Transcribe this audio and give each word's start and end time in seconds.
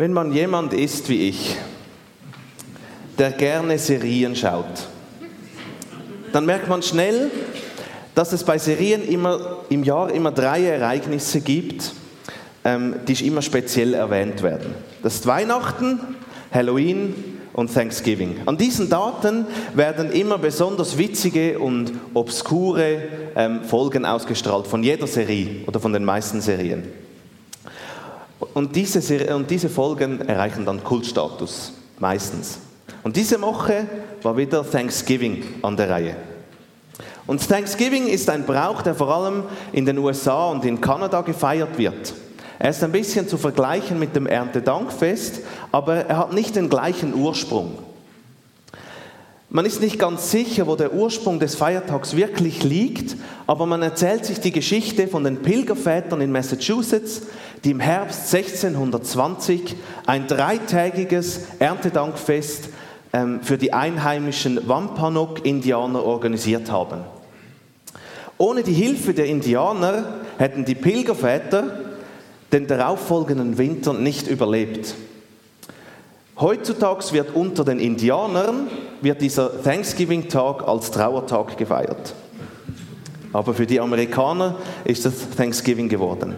Wenn 0.00 0.14
man 0.14 0.32
jemand 0.32 0.72
ist 0.72 1.10
wie 1.10 1.28
ich, 1.28 1.58
der 3.18 3.32
gerne 3.32 3.76
Serien 3.76 4.34
schaut, 4.34 4.88
dann 6.32 6.46
merkt 6.46 6.70
man 6.70 6.82
schnell, 6.82 7.30
dass 8.14 8.32
es 8.32 8.42
bei 8.42 8.56
Serien 8.56 9.06
immer, 9.06 9.58
im 9.68 9.84
Jahr 9.84 10.10
immer 10.10 10.32
drei 10.32 10.64
Ereignisse 10.64 11.42
gibt, 11.42 11.92
ähm, 12.64 12.94
die 13.06 13.26
immer 13.26 13.42
speziell 13.42 13.92
erwähnt 13.92 14.42
werden. 14.42 14.74
Das 15.02 15.16
ist 15.16 15.26
Weihnachten, 15.26 16.00
Halloween 16.50 17.14
und 17.52 17.74
Thanksgiving. 17.74 18.36
An 18.46 18.56
diesen 18.56 18.88
Daten 18.88 19.44
werden 19.74 20.12
immer 20.12 20.38
besonders 20.38 20.96
witzige 20.96 21.58
und 21.58 21.92
obskure 22.14 23.02
ähm, 23.36 23.64
Folgen 23.64 24.06
ausgestrahlt 24.06 24.66
von 24.66 24.82
jeder 24.82 25.06
Serie 25.06 25.66
oder 25.66 25.78
von 25.78 25.92
den 25.92 26.06
meisten 26.06 26.40
Serien. 26.40 26.84
Und 28.54 28.74
diese, 28.74 29.34
und 29.34 29.50
diese 29.50 29.68
Folgen 29.68 30.20
erreichen 30.20 30.64
dann 30.64 30.82
Kultstatus, 30.82 31.72
meistens. 31.98 32.58
Und 33.02 33.16
diese 33.16 33.40
Woche 33.40 33.86
war 34.22 34.36
wieder 34.36 34.68
Thanksgiving 34.68 35.44
an 35.62 35.76
der 35.76 35.90
Reihe. 35.90 36.16
Und 37.26 37.46
Thanksgiving 37.48 38.08
ist 38.08 38.28
ein 38.28 38.44
Brauch, 38.44 38.82
der 38.82 38.94
vor 38.94 39.14
allem 39.14 39.44
in 39.72 39.86
den 39.86 39.98
USA 39.98 40.48
und 40.48 40.64
in 40.64 40.80
Kanada 40.80 41.20
gefeiert 41.20 41.78
wird. 41.78 42.12
Er 42.58 42.70
ist 42.70 42.82
ein 42.84 42.92
bisschen 42.92 43.28
zu 43.28 43.38
vergleichen 43.38 43.98
mit 43.98 44.14
dem 44.14 44.26
Erntedankfest, 44.26 45.40
aber 45.72 46.06
er 46.06 46.18
hat 46.18 46.32
nicht 46.32 46.56
den 46.56 46.68
gleichen 46.68 47.14
Ursprung. 47.14 47.78
Man 49.48 49.64
ist 49.64 49.80
nicht 49.80 49.98
ganz 49.98 50.30
sicher, 50.30 50.66
wo 50.66 50.76
der 50.76 50.92
Ursprung 50.92 51.40
des 51.40 51.56
Feiertags 51.56 52.14
wirklich 52.14 52.62
liegt, 52.62 53.16
aber 53.46 53.66
man 53.66 53.82
erzählt 53.82 54.24
sich 54.24 54.38
die 54.40 54.52
Geschichte 54.52 55.08
von 55.08 55.24
den 55.24 55.42
Pilgervätern 55.42 56.20
in 56.20 56.30
Massachusetts, 56.30 57.22
die 57.64 57.72
im 57.72 57.80
Herbst 57.80 58.34
1620 58.34 59.76
ein 60.06 60.26
dreitägiges 60.26 61.40
Erntedankfest 61.58 62.68
ähm, 63.12 63.40
für 63.42 63.58
die 63.58 63.72
einheimischen 63.72 64.68
Wampanoag-Indianer 64.68 66.02
organisiert 66.04 66.70
haben. 66.70 67.00
Ohne 68.38 68.62
die 68.62 68.72
Hilfe 68.72 69.12
der 69.12 69.26
Indianer 69.26 70.14
hätten 70.38 70.64
die 70.64 70.74
Pilgerväter 70.74 71.90
den 72.52 72.66
darauffolgenden 72.66 73.58
Winter 73.58 73.92
nicht 73.92 74.26
überlebt. 74.26 74.94
Heutzutage 76.38 77.12
wird 77.12 77.34
unter 77.34 77.64
den 77.64 77.78
Indianern 77.78 78.68
wird 79.02 79.20
dieser 79.20 79.62
Thanksgiving-Tag 79.62 80.66
als 80.66 80.90
Trauertag 80.90 81.58
gefeiert. 81.58 82.14
Aber 83.32 83.54
für 83.54 83.66
die 83.66 83.78
Amerikaner 83.78 84.56
ist 84.84 85.04
es 85.04 85.28
Thanksgiving 85.36 85.88
geworden. 85.88 86.36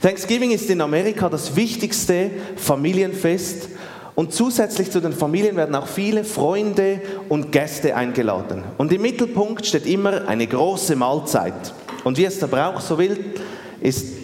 Thanksgiving 0.00 0.50
ist 0.50 0.70
in 0.70 0.80
Amerika 0.80 1.28
das 1.28 1.56
wichtigste 1.56 2.30
Familienfest 2.56 3.68
und 4.14 4.32
zusätzlich 4.32 4.90
zu 4.90 5.00
den 5.00 5.12
Familien 5.12 5.56
werden 5.56 5.74
auch 5.74 5.86
viele 5.86 6.24
Freunde 6.24 7.02
und 7.28 7.52
Gäste 7.52 7.94
eingeladen. 7.94 8.64
Und 8.78 8.92
im 8.92 9.02
Mittelpunkt 9.02 9.66
steht 9.66 9.86
immer 9.86 10.26
eine 10.26 10.46
große 10.46 10.96
Mahlzeit. 10.96 11.74
Und 12.02 12.16
wie 12.16 12.24
es 12.24 12.38
der 12.38 12.46
Brauch 12.46 12.80
so 12.80 12.98
will, 12.98 13.34
ist 13.82 14.14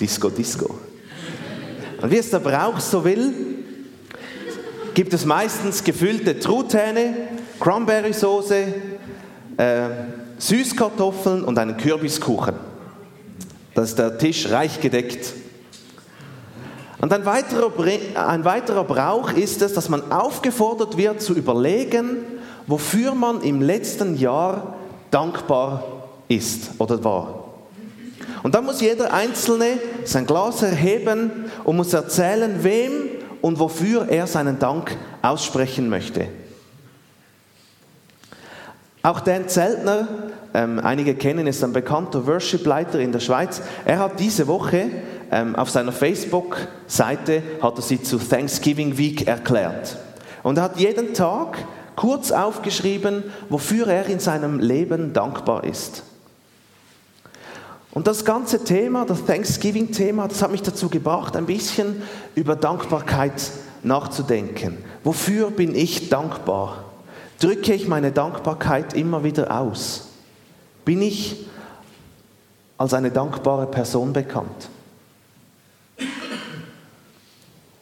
Disco, 0.00 0.30
Disco. 0.30 0.78
Und 2.00 2.10
wie 2.10 2.18
es 2.18 2.30
der 2.30 2.38
Brauch 2.38 2.78
so 2.78 3.04
will, 3.04 3.34
gibt 4.94 5.12
es 5.12 5.24
meistens 5.24 5.82
gefüllte 5.82 6.38
Truthähne, 6.38 7.14
Cranberry-Soße, 7.58 8.64
äh, 9.56 9.88
Süßkartoffeln 10.40 11.44
und 11.44 11.58
einen 11.58 11.76
Kürbiskuchen. 11.76 12.54
Das 13.74 13.90
ist 13.90 13.98
der 13.98 14.18
Tisch 14.18 14.50
reich 14.50 14.80
gedeckt. 14.80 15.34
Und 17.00 17.12
ein 17.12 17.24
weiterer, 17.24 17.72
ein 18.28 18.44
weiterer 18.44 18.84
Brauch 18.84 19.32
ist 19.32 19.62
es, 19.62 19.72
dass 19.72 19.88
man 19.88 20.12
aufgefordert 20.12 20.96
wird 20.96 21.22
zu 21.22 21.34
überlegen, 21.34 22.18
wofür 22.66 23.14
man 23.14 23.42
im 23.42 23.62
letzten 23.62 24.18
Jahr 24.18 24.74
dankbar 25.10 25.84
ist 26.28 26.72
oder 26.78 27.02
war. 27.04 27.44
Und 28.42 28.54
dann 28.54 28.64
muss 28.64 28.80
jeder 28.80 29.12
Einzelne 29.12 29.78
sein 30.04 30.26
Glas 30.26 30.62
erheben 30.62 31.30
und 31.64 31.76
muss 31.76 31.92
erzählen, 31.92 32.62
wem 32.62 32.90
und 33.40 33.58
wofür 33.58 34.08
er 34.08 34.26
seinen 34.26 34.58
Dank 34.58 34.96
aussprechen 35.22 35.88
möchte. 35.88 36.28
Auch 39.02 39.20
Dan 39.20 39.48
Zeltner, 39.48 40.08
ähm, 40.52 40.78
einige 40.78 41.14
kennen, 41.14 41.46
ist 41.46 41.64
ein 41.64 41.72
bekannter 41.72 42.26
Worship-Leiter 42.26 43.00
in 43.00 43.12
der 43.12 43.20
Schweiz. 43.20 43.62
Er 43.84 43.98
hat 43.98 44.20
diese 44.20 44.46
Woche 44.46 44.90
ähm, 45.30 45.56
auf 45.56 45.70
seiner 45.70 45.92
Facebook-Seite 45.92 47.42
hat 47.62 47.76
er 47.76 47.82
sie 47.82 48.02
zu 48.02 48.18
Thanksgiving 48.18 48.98
Week 48.98 49.26
erklärt. 49.26 49.96
Und 50.42 50.58
er 50.58 50.64
hat 50.64 50.76
jeden 50.78 51.14
Tag 51.14 51.58
kurz 51.96 52.32
aufgeschrieben, 52.32 53.24
wofür 53.48 53.86
er 53.86 54.06
in 54.06 54.18
seinem 54.18 54.58
Leben 54.58 55.12
dankbar 55.12 55.64
ist. 55.64 56.02
Und 57.92 58.06
das 58.06 58.24
ganze 58.24 58.64
Thema, 58.64 59.04
das 59.04 59.24
Thanksgiving-Thema, 59.24 60.28
das 60.28 60.42
hat 60.42 60.52
mich 60.52 60.62
dazu 60.62 60.88
gebracht, 60.88 61.36
ein 61.36 61.46
bisschen 61.46 62.02
über 62.34 62.54
Dankbarkeit 62.54 63.50
nachzudenken. 63.82 64.78
Wofür 65.04 65.50
bin 65.50 65.74
ich 65.74 66.08
dankbar? 66.08 66.89
Drücke 67.40 67.72
ich 67.72 67.88
meine 67.88 68.12
Dankbarkeit 68.12 68.92
immer 68.92 69.24
wieder 69.24 69.58
aus? 69.58 70.08
Bin 70.84 71.00
ich 71.00 71.46
als 72.76 72.94
eine 72.94 73.10
dankbare 73.10 73.66
Person 73.66 74.12
bekannt? 74.12 74.68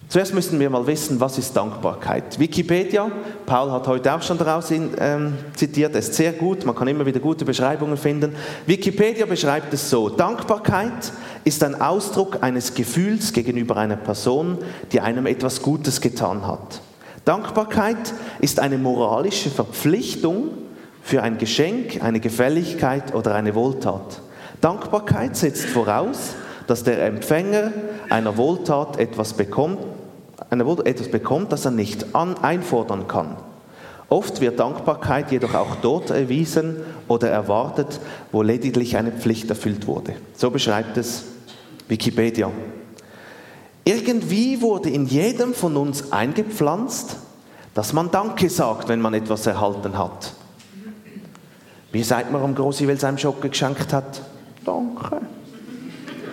Zuerst 0.08 0.32
müssen 0.32 0.58
wir 0.58 0.70
mal 0.70 0.86
wissen, 0.86 1.20
was 1.20 1.36
ist 1.36 1.54
Dankbarkeit. 1.54 2.38
Wikipedia, 2.38 3.10
Paul 3.44 3.70
hat 3.72 3.86
heute 3.88 4.14
auch 4.14 4.22
schon 4.22 4.38
daraus 4.38 4.70
ähm, 4.70 5.34
zitiert, 5.54 5.94
ist 5.96 6.14
sehr 6.14 6.32
gut, 6.32 6.64
man 6.64 6.74
kann 6.74 6.88
immer 6.88 7.04
wieder 7.04 7.20
gute 7.20 7.44
Beschreibungen 7.44 7.98
finden. 7.98 8.34
Wikipedia 8.64 9.26
beschreibt 9.26 9.74
es 9.74 9.90
so, 9.90 10.08
Dankbarkeit 10.08 11.12
ist 11.44 11.62
ein 11.62 11.78
Ausdruck 11.78 12.42
eines 12.42 12.72
Gefühls 12.72 13.34
gegenüber 13.34 13.76
einer 13.76 13.96
Person, 13.96 14.58
die 14.92 15.00
einem 15.00 15.26
etwas 15.26 15.60
Gutes 15.60 16.00
getan 16.00 16.46
hat. 16.46 16.80
Dankbarkeit 17.28 18.14
ist 18.40 18.58
eine 18.58 18.78
moralische 18.78 19.50
Verpflichtung 19.50 20.48
für 21.02 21.22
ein 21.22 21.36
Geschenk, 21.36 22.02
eine 22.02 22.20
Gefälligkeit 22.20 23.14
oder 23.14 23.34
eine 23.34 23.54
Wohltat. 23.54 24.22
Dankbarkeit 24.62 25.36
setzt 25.36 25.66
voraus, 25.66 26.36
dass 26.68 26.84
der 26.84 27.04
Empfänger 27.04 27.72
einer 28.08 28.38
Wohltat 28.38 28.98
etwas 28.98 29.34
bekommt, 29.34 29.76
Wohltat 30.64 30.86
etwas 30.86 31.10
bekommt, 31.10 31.52
das 31.52 31.66
er 31.66 31.70
nicht 31.70 32.06
einfordern 32.14 33.06
kann. 33.08 33.36
Oft 34.08 34.40
wird 34.40 34.58
Dankbarkeit 34.58 35.30
jedoch 35.30 35.52
auch 35.52 35.76
dort 35.82 36.08
erwiesen 36.08 36.76
oder 37.08 37.28
erwartet, 37.28 38.00
wo 38.32 38.40
lediglich 38.40 38.96
eine 38.96 39.12
Pflicht 39.12 39.50
erfüllt 39.50 39.86
wurde. 39.86 40.14
So 40.34 40.50
beschreibt 40.50 40.96
es 40.96 41.24
Wikipedia. 41.88 42.50
Irgendwie 43.88 44.60
wurde 44.60 44.90
in 44.90 45.06
jedem 45.06 45.54
von 45.54 45.74
uns 45.78 46.12
eingepflanzt, 46.12 47.16
dass 47.72 47.94
man 47.94 48.10
Danke 48.10 48.50
sagt, 48.50 48.86
wenn 48.90 49.00
man 49.00 49.14
etwas 49.14 49.46
erhalten 49.46 49.96
hat. 49.96 50.34
Wie 51.90 52.02
sagt 52.02 52.30
man, 52.30 52.42
warum 52.42 52.54
Großi 52.54 52.94
seinem 52.96 53.16
Schocke 53.16 53.48
geschenkt 53.48 53.94
hat? 53.94 54.20
Danke. 54.62 55.22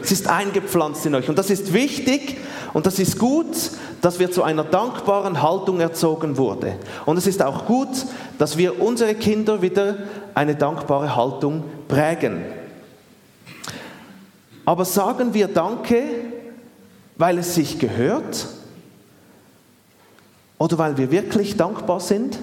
Es 0.04 0.12
ist 0.12 0.28
eingepflanzt 0.28 1.06
in 1.06 1.16
euch. 1.16 1.30
Und 1.30 1.38
das 1.38 1.50
ist 1.50 1.72
wichtig 1.72 2.40
und 2.74 2.88
das 2.88 3.00
ist 3.00 3.18
gut, 3.18 3.56
dass 4.02 4.20
wir 4.20 4.30
zu 4.30 4.44
einer 4.44 4.66
dankbaren 4.66 5.42
Haltung 5.42 5.80
erzogen 5.80 6.36
wurde. 6.36 6.76
Und 7.06 7.16
es 7.16 7.26
ist 7.26 7.42
auch 7.42 7.66
gut, 7.68 8.06
dass 8.38 8.58
wir 8.58 8.82
unsere 8.82 9.16
Kinder 9.16 9.62
wieder 9.62 9.96
eine 10.34 10.56
dankbare 10.56 11.16
Haltung 11.16 11.64
prägen. 11.88 12.44
Aber 14.66 14.84
sagen 14.84 15.34
wir 15.34 15.48
Danke, 15.48 16.04
weil 17.18 17.38
es 17.38 17.56
sich 17.56 17.80
gehört 17.80 18.48
oder 20.58 20.78
weil 20.78 20.98
wir 20.98 21.12
wirklich 21.12 21.58
dankbar 21.58 22.00
sind? 22.00 22.40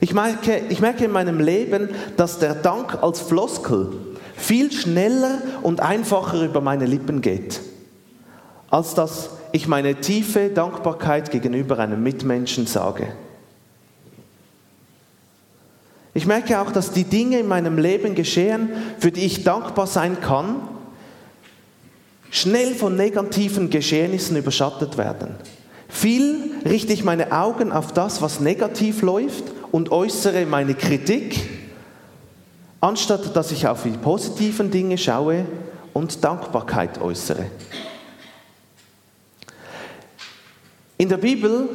Ich 0.00 0.14
merke, 0.14 0.62
ich 0.68 0.80
merke 0.80 1.04
in 1.04 1.10
meinem 1.10 1.40
Leben, 1.40 1.90
dass 2.16 2.38
der 2.38 2.54
Dank 2.54 3.02
als 3.02 3.20
Floskel 3.20 3.92
viel 4.36 4.70
schneller 4.70 5.42
und 5.62 5.80
einfacher 5.80 6.44
über 6.44 6.60
meine 6.60 6.86
Lippen 6.86 7.20
geht, 7.20 7.60
als 8.70 8.94
dass 8.94 9.30
ich 9.50 9.66
meine 9.66 9.96
tiefe 9.96 10.50
Dankbarkeit 10.50 11.30
gegenüber 11.30 11.78
einem 11.78 12.02
Mitmenschen 12.02 12.66
sage. 12.66 13.08
Ich 16.14 16.26
merke 16.26 16.60
auch, 16.60 16.70
dass 16.70 16.92
die 16.92 17.04
Dinge 17.04 17.38
in 17.38 17.48
meinem 17.48 17.78
Leben 17.78 18.14
geschehen, 18.14 18.70
für 18.98 19.10
die 19.10 19.24
ich 19.24 19.44
dankbar 19.44 19.86
sein 19.86 20.20
kann, 20.20 20.56
schnell 22.30 22.74
von 22.74 22.96
negativen 22.96 23.70
Geschehnissen 23.70 24.36
überschattet 24.36 24.98
werden. 24.98 25.34
Viel 25.88 26.50
richte 26.64 26.92
ich 26.92 27.04
meine 27.04 27.32
Augen 27.32 27.72
auf 27.72 27.92
das, 27.92 28.20
was 28.20 28.40
negativ 28.40 29.02
läuft 29.02 29.44
und 29.72 29.90
äußere 29.90 30.44
meine 30.46 30.74
Kritik, 30.74 31.48
anstatt 32.80 33.34
dass 33.34 33.50
ich 33.50 33.66
auf 33.66 33.82
die 33.84 33.90
positiven 33.90 34.70
Dinge 34.70 34.98
schaue 34.98 35.46
und 35.94 36.22
Dankbarkeit 36.22 37.00
äußere. 37.00 37.46
In 40.98 41.08
der 41.08 41.16
Bibel 41.16 41.68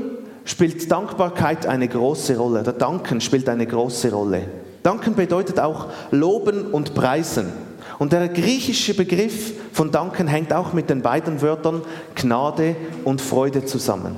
spielt 0.45 0.91
Dankbarkeit 0.91 1.65
eine 1.65 1.88
große 1.88 2.38
Rolle, 2.38 2.63
der 2.63 2.73
Danken 2.73 3.21
spielt 3.21 3.50
eine 3.50 3.65
große 3.65 4.11
Rolle. 4.11 4.44
Danken 4.83 5.15
bedeutet 5.15 5.59
auch 5.59 5.88
loben 6.11 6.67
und 6.67 6.94
preisen. 6.94 7.51
Und 8.00 8.13
der 8.13 8.28
griechische 8.28 8.94
Begriff 8.94 9.54
von 9.72 9.92
Danken 9.92 10.28
hängt 10.28 10.51
auch 10.54 10.74
mit 10.74 10.90
den 10.90 11.01
beiden 11.01 11.42
Wörtern 11.42 11.81
Gnade 12.16 12.75
und 13.04 13.22
Freude 13.22 13.66
zusammen. 13.66 14.16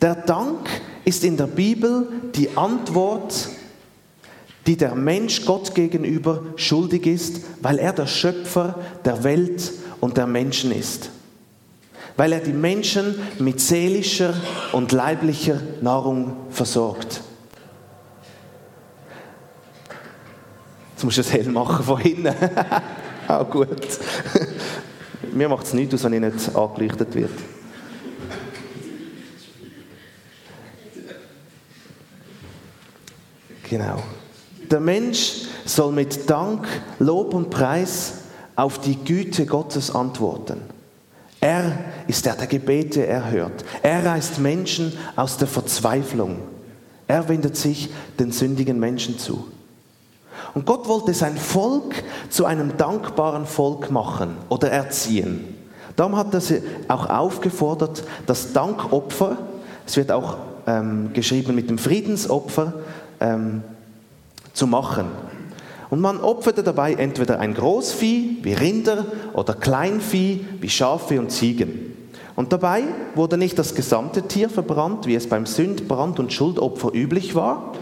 Der 0.00 0.14
Dank 0.14 0.68
ist 1.04 1.24
in 1.24 1.36
der 1.36 1.46
Bibel 1.46 2.08
die 2.34 2.56
Antwort, 2.56 3.48
die 4.66 4.76
der 4.76 4.94
Mensch 4.94 5.44
Gott 5.44 5.74
gegenüber 5.74 6.42
schuldig 6.56 7.06
ist, 7.06 7.40
weil 7.60 7.78
er 7.78 7.92
der 7.92 8.06
Schöpfer 8.06 8.78
der 9.04 9.24
Welt 9.24 9.72
und 10.00 10.16
der 10.16 10.26
Menschen 10.26 10.72
ist. 10.72 11.10
Weil 12.16 12.32
er 12.32 12.40
die 12.40 12.52
Menschen 12.52 13.14
mit 13.38 13.60
seelischer 13.60 14.34
und 14.72 14.92
leiblicher 14.92 15.60
Nahrung 15.80 16.36
versorgt. 16.50 17.22
Jetzt 21.00 21.04
musst 21.06 21.16
du 21.16 21.22
es 21.22 21.32
hell 21.32 21.50
machen 21.50 21.82
von 21.82 21.98
hinten. 21.98 22.28
Auch 23.26 23.48
gut. 23.48 23.68
Mir 25.32 25.48
macht 25.48 25.64
es 25.64 25.72
nichts 25.72 25.94
aus, 25.94 26.04
wenn 26.04 26.12
ich 26.12 26.20
nicht 26.20 26.54
angeleuchtet 26.54 27.14
wird. 27.14 27.30
Genau. 33.70 34.02
Der 34.70 34.80
Mensch 34.80 35.44
soll 35.64 35.90
mit 35.92 36.28
Dank, 36.28 36.68
Lob 36.98 37.32
und 37.32 37.48
Preis 37.48 38.18
auf 38.54 38.78
die 38.78 38.96
Güte 39.02 39.46
Gottes 39.46 39.94
antworten. 39.94 40.60
Er 41.40 41.78
ist 42.08 42.26
der, 42.26 42.34
der 42.34 42.46
Gebete 42.46 43.06
erhört. 43.06 43.64
Er 43.82 44.04
reißt 44.04 44.38
Menschen 44.38 44.92
aus 45.16 45.38
der 45.38 45.48
Verzweiflung. 45.48 46.40
Er 47.08 47.26
wendet 47.26 47.56
sich 47.56 47.88
den 48.18 48.32
sündigen 48.32 48.78
Menschen 48.78 49.18
zu. 49.18 49.48
Und 50.54 50.66
Gott 50.66 50.88
wollte 50.88 51.14
sein 51.14 51.36
Volk 51.36 52.02
zu 52.28 52.44
einem 52.44 52.76
dankbaren 52.76 53.46
Volk 53.46 53.90
machen 53.90 54.36
oder 54.48 54.70
erziehen. 54.70 55.56
Darum 55.96 56.16
hat 56.16 56.32
er 56.34 56.40
sie 56.40 56.62
auch 56.88 57.08
aufgefordert, 57.08 58.04
das 58.26 58.52
Dankopfer, 58.52 59.36
es 59.86 59.96
wird 59.96 60.10
auch 60.12 60.36
ähm, 60.66 61.10
geschrieben 61.12 61.54
mit 61.54 61.68
dem 61.68 61.78
Friedensopfer, 61.78 62.72
ähm, 63.20 63.62
zu 64.52 64.66
machen. 64.66 65.06
Und 65.90 66.00
man 66.00 66.20
opferte 66.20 66.62
dabei 66.62 66.94
entweder 66.94 67.40
ein 67.40 67.54
Großvieh 67.54 68.38
wie 68.42 68.52
Rinder 68.52 69.06
oder 69.32 69.54
Kleinvieh 69.54 70.44
wie 70.60 70.68
Schafe 70.68 71.18
und 71.18 71.30
Ziegen. 71.32 71.96
Und 72.36 72.52
dabei 72.52 72.84
wurde 73.14 73.36
nicht 73.36 73.58
das 73.58 73.74
gesamte 73.74 74.22
Tier 74.22 74.48
verbrannt, 74.48 75.06
wie 75.06 75.16
es 75.16 75.28
beim 75.28 75.46
Sünd-, 75.46 75.88
Brand- 75.88 76.20
und 76.20 76.32
Schuldopfer 76.32 76.94
üblich 76.94 77.34
war, 77.34 77.72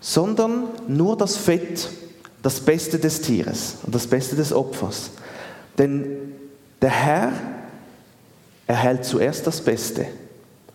sondern 0.00 0.64
nur 0.86 1.16
das 1.16 1.36
Fett, 1.36 1.88
das 2.46 2.60
Beste 2.60 3.00
des 3.00 3.22
Tieres 3.22 3.78
und 3.82 3.92
das 3.92 4.06
Beste 4.06 4.36
des 4.36 4.52
Opfers. 4.52 5.10
Denn 5.78 6.06
der 6.80 6.90
Herr 6.90 7.32
erhält 8.68 9.04
zuerst 9.04 9.48
das 9.48 9.60
Beste. 9.60 10.06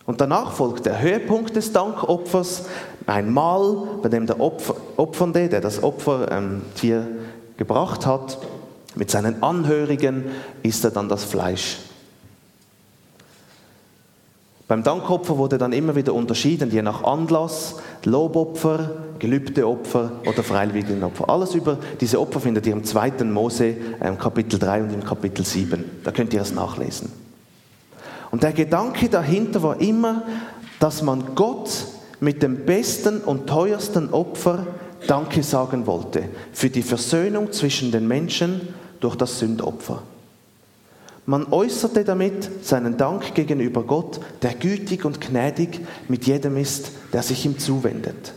Und 0.06 0.20
danach 0.20 0.52
folgt 0.52 0.86
der 0.86 1.02
Höhepunkt 1.02 1.56
des 1.56 1.72
Dankopfers, 1.72 2.66
ein 3.08 3.32
Mahl, 3.32 3.88
bei 4.02 4.10
dem 4.10 4.28
der 4.28 4.42
Opfer, 4.42 4.76
Opfernde, 4.98 5.48
der 5.48 5.62
das 5.62 5.82
Opfertier 5.82 6.98
ähm, 6.98 7.20
gebracht 7.56 8.06
hat, 8.06 8.38
mit 8.96 9.10
seinen 9.10 9.42
Anhörigen 9.42 10.26
isst 10.64 10.84
er 10.84 10.92
dann 10.92 11.08
das 11.08 11.24
Fleisch. 11.24 11.78
Beim 14.68 14.84
Dankopfer 14.84 15.38
wurde 15.38 15.58
dann 15.58 15.72
immer 15.72 15.96
wieder 15.96 16.14
unterschieden, 16.14 16.70
je 16.70 16.82
nach 16.82 17.06
Anlass, 17.06 17.78
Lobopfer, 18.04 18.90
Gelübdeopfer 19.22 20.14
oder 20.26 20.42
Freiwilligenopfer. 20.42 21.30
Alles 21.30 21.54
über 21.54 21.78
diese 22.00 22.20
Opfer 22.20 22.40
findet 22.40 22.66
ihr 22.66 22.74
im 22.74 22.84
2. 22.84 23.24
Mose 23.26 23.76
ähm, 24.02 24.18
Kapitel 24.18 24.58
3 24.58 24.82
und 24.82 24.94
im 24.94 25.04
Kapitel 25.04 25.46
7. 25.46 25.86
Da 26.04 26.12
könnt 26.12 26.34
ihr 26.34 26.42
es 26.42 26.52
nachlesen. 26.52 27.12
Und 28.32 28.42
der 28.42 28.52
Gedanke 28.52 29.10
dahinter 29.10 29.62
war 29.62 29.80
immer, 29.80 30.24
dass 30.80 31.04
man 31.04 31.36
Gott 31.36 31.86
mit 32.20 32.42
dem 32.42 32.66
besten 32.66 33.20
und 33.20 33.46
teuersten 33.46 34.12
Opfer 34.12 34.66
Danke 35.06 35.44
sagen 35.44 35.86
wollte 35.86 36.24
für 36.52 36.72
die 36.72 36.82
Versöhnung 36.82 37.52
zwischen 37.52 37.92
den 37.92 38.08
Menschen 38.08 38.74
durch 39.02 39.16
das 39.16 39.38
Sündopfer. 39.38 40.02
Man 41.28 41.46
äußerte 41.52 42.04
damit 42.04 42.66
seinen 42.66 42.98
Dank 42.98 43.36
gegenüber 43.36 43.84
Gott, 43.84 44.20
der 44.42 44.56
gütig 44.56 45.06
und 45.06 45.22
gnädig 45.22 45.80
mit 46.08 46.26
jedem 46.26 46.58
ist, 46.58 46.92
der 47.14 47.22
sich 47.22 47.46
ihm 47.46 47.60
zuwendet. 47.60 48.34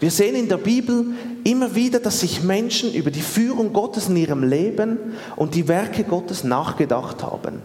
Wir 0.00 0.10
sehen 0.10 0.34
in 0.34 0.48
der 0.48 0.56
Bibel 0.56 1.04
immer 1.44 1.74
wieder, 1.74 2.00
dass 2.00 2.20
sich 2.20 2.42
Menschen 2.42 2.92
über 2.94 3.10
die 3.10 3.20
Führung 3.20 3.74
Gottes 3.74 4.08
in 4.08 4.16
ihrem 4.16 4.42
Leben 4.42 4.98
und 5.36 5.54
die 5.54 5.68
Werke 5.68 6.04
Gottes 6.04 6.42
nachgedacht 6.42 7.22
haben. 7.22 7.60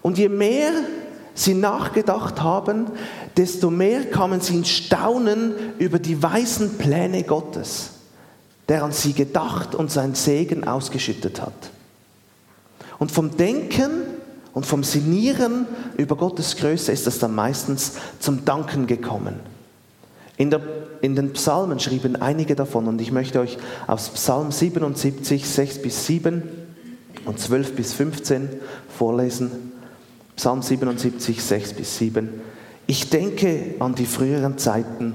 Und 0.00 0.16
je 0.16 0.30
mehr 0.30 0.72
sie 1.34 1.52
nachgedacht 1.52 2.42
haben, 2.42 2.86
desto 3.36 3.70
mehr 3.70 4.06
kamen 4.06 4.40
sie 4.40 4.56
ins 4.56 4.70
Staunen 4.70 5.52
über 5.78 5.98
die 5.98 6.22
weisen 6.22 6.78
Pläne 6.78 7.22
Gottes, 7.22 7.90
der 8.70 8.82
an 8.82 8.92
sie 8.92 9.12
gedacht 9.12 9.74
und 9.74 9.90
sein 9.90 10.14
Segen 10.14 10.66
ausgeschüttet 10.66 11.42
hat. 11.42 11.70
Und 12.98 13.12
vom 13.12 13.36
Denken 13.36 13.90
und 14.54 14.64
vom 14.64 14.84
Sinnieren 14.84 15.66
über 15.98 16.16
Gottes 16.16 16.56
Größe 16.56 16.92
ist 16.92 17.06
es 17.06 17.18
dann 17.18 17.34
meistens 17.34 17.92
zum 18.20 18.46
Danken 18.46 18.86
gekommen. 18.86 19.59
In, 20.40 20.48
der, 20.48 20.62
in, 21.02 21.16
den 21.16 21.34
Psalmen 21.34 21.80
schrieben 21.80 22.16
einige 22.16 22.54
davon 22.54 22.88
und 22.88 22.98
ich 23.02 23.12
möchte 23.12 23.40
euch 23.40 23.58
aus 23.86 24.08
Psalm 24.08 24.50
77, 24.50 25.46
6 25.46 25.82
bis 25.82 26.06
7 26.06 26.42
und 27.26 27.38
12 27.38 27.76
bis 27.76 27.92
15 27.92 28.48
vorlesen. 28.88 29.50
Psalm 30.36 30.62
77, 30.62 31.44
6 31.44 31.74
bis 31.74 31.98
7. 31.98 32.40
Ich 32.86 33.10
denke 33.10 33.74
an 33.80 33.94
die 33.94 34.06
früheren 34.06 34.56
Zeiten, 34.56 35.12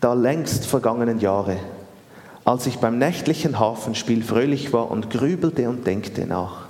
da 0.00 0.14
längst 0.14 0.64
vergangenen 0.64 1.20
Jahre, 1.20 1.58
als 2.46 2.66
ich 2.66 2.78
beim 2.78 2.96
nächtlichen 2.96 3.60
Hafenspiel 3.60 4.22
fröhlich 4.22 4.72
war 4.72 4.90
und 4.90 5.10
grübelte 5.10 5.68
und 5.68 5.86
denkte 5.86 6.26
nach. 6.26 6.68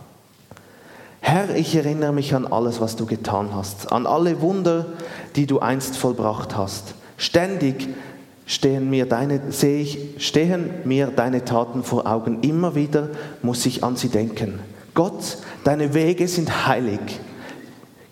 Herr, 1.20 1.54
ich 1.54 1.76
erinnere 1.76 2.12
mich 2.12 2.34
an 2.34 2.44
alles, 2.44 2.80
was 2.80 2.96
du 2.96 3.06
getan 3.06 3.50
hast, 3.54 3.92
an 3.92 4.08
alle 4.08 4.40
Wunder, 4.40 4.86
die 5.36 5.46
du 5.46 5.60
einst 5.60 5.96
vollbracht 5.96 6.56
hast. 6.56 6.96
Ständig 7.16 7.88
stehen 8.46 8.90
mir 8.90 9.06
deine, 9.06 9.40
sehe 9.50 9.82
ich, 9.82 9.98
stehen 10.18 10.70
mir 10.84 11.08
deine 11.08 11.44
Taten 11.44 11.82
vor 11.82 12.06
Augen. 12.06 12.42
Immer 12.42 12.74
wieder 12.74 13.10
muss 13.42 13.64
ich 13.66 13.84
an 13.84 13.96
sie 13.96 14.08
denken. 14.08 14.58
Gott, 14.94 15.38
deine 15.64 15.94
Wege 15.94 16.28
sind 16.28 16.66
heilig. 16.66 17.00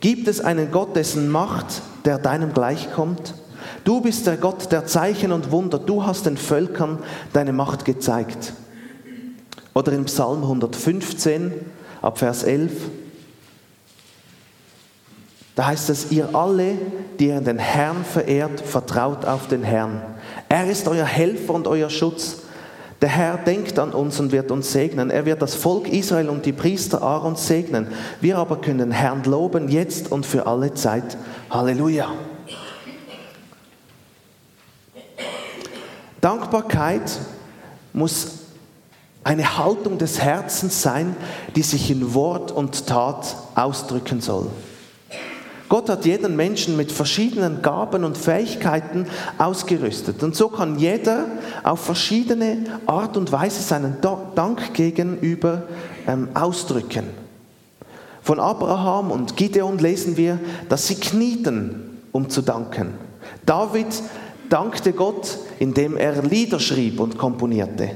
Gibt 0.01 0.27
es 0.27 0.41
einen 0.41 0.71
Gott, 0.73 0.97
dessen 0.97 1.29
Macht 1.29 1.83
der 2.05 2.19
deinem 2.19 2.53
gleichkommt? 2.53 3.35
Du 3.85 4.01
bist 4.01 4.27
der 4.27 4.37
Gott 4.37 4.73
der 4.73 4.87
Zeichen 4.87 5.33
und 5.33 5.53
Wunder. 5.53 5.79
Du 5.79 6.05
hast 6.05 6.27
den 6.27 6.37
Völkern 6.37 6.99
deine 7.33 7.53
Macht 7.53 7.85
gezeigt. 7.85 8.53
Oder 9.75 9.93
in 9.93 10.05
Psalm 10.05 10.43
115 10.43 11.53
ab 12.01 12.19
Vers 12.19 12.43
11. 12.43 12.73
Da 15.55 15.67
heißt 15.67 15.91
es, 15.91 16.11
ihr 16.11 16.35
alle, 16.35 16.77
die 17.19 17.29
ihr 17.29 17.41
den 17.41 17.59
Herrn 17.59 18.05
verehrt, 18.05 18.61
vertraut 18.61 19.25
auf 19.27 19.49
den 19.49 19.63
Herrn. 19.63 20.01
Er 20.49 20.67
ist 20.67 20.89
euer 20.89 21.05
Helfer 21.05 21.53
und 21.53 21.67
euer 21.67 21.91
Schutz. 21.91 22.39
Der 23.03 23.11
Herr 23.11 23.37
denkt 23.37 23.79
an 23.79 23.93
uns 23.93 24.19
und 24.21 24.33
wird 24.33 24.51
uns 24.51 24.73
segnen. 24.73 25.11
Er 25.11 25.27
wird 25.27 25.43
das 25.43 25.55
Volk 25.55 25.89
Israel 25.89 26.29
und 26.29 26.47
die 26.47 26.53
Priester 26.53 27.03
Aarons 27.03 27.47
segnen. 27.47 27.89
Wir 28.21 28.39
aber 28.39 28.61
können 28.61 28.93
Herrn 28.93 29.25
loben, 29.25 29.69
jetzt 29.69 30.11
und 30.11 30.25
für 30.25 30.47
alle 30.47 30.73
Zeit. 30.73 31.19
Halleluja. 31.51 32.13
Dankbarkeit 36.21 37.19
muss 37.93 38.39
eine 39.25 39.59
Haltung 39.59 39.99
des 39.99 40.21
Herzens 40.21 40.81
sein, 40.81 41.17
die 41.57 41.63
sich 41.63 41.91
in 41.91 42.15
Wort 42.15 42.53
und 42.53 42.87
Tat 42.87 43.37
ausdrücken 43.55 44.21
soll. 44.21 44.47
Gott 45.73 45.89
hat 45.89 46.05
jeden 46.05 46.37
Menschen 46.37 46.77
mit 46.77 46.93
verschiedenen 46.93 47.63
Gaben 47.63 48.05
und 48.05 48.19
Fähigkeiten 48.19 49.07
ausgerüstet. 49.39 50.23
Und 50.23 50.37
so 50.37 50.51
kann 50.51 50.79
jeder 50.79 51.25
auf 51.63 51.81
verschiedene 51.81 52.67
Art 52.85 53.17
und 53.17 53.33
Weise 53.33 53.63
seinen 53.63 53.97
Dank 54.03 54.75
gegenüber 54.75 55.63
ähm, 56.07 56.29
ausdrücken. 56.35 57.05
Von 58.21 58.39
Abraham 58.39 59.11
und 59.11 59.39
Gideon 59.39 59.79
lesen 59.79 60.19
wir, 60.19 60.39
dass 60.69 60.89
sie 60.89 60.97
knieten, 60.97 62.01
um 62.13 62.29
zu 62.29 62.43
danken. 62.43 62.93
David 63.47 63.87
dankte 64.51 64.93
Gott, 64.93 65.39
indem 65.59 65.97
er 65.97 66.21
Lieder 66.23 66.61
schrieb 66.61 67.01
und 67.01 67.17
komponierte. 67.17 67.93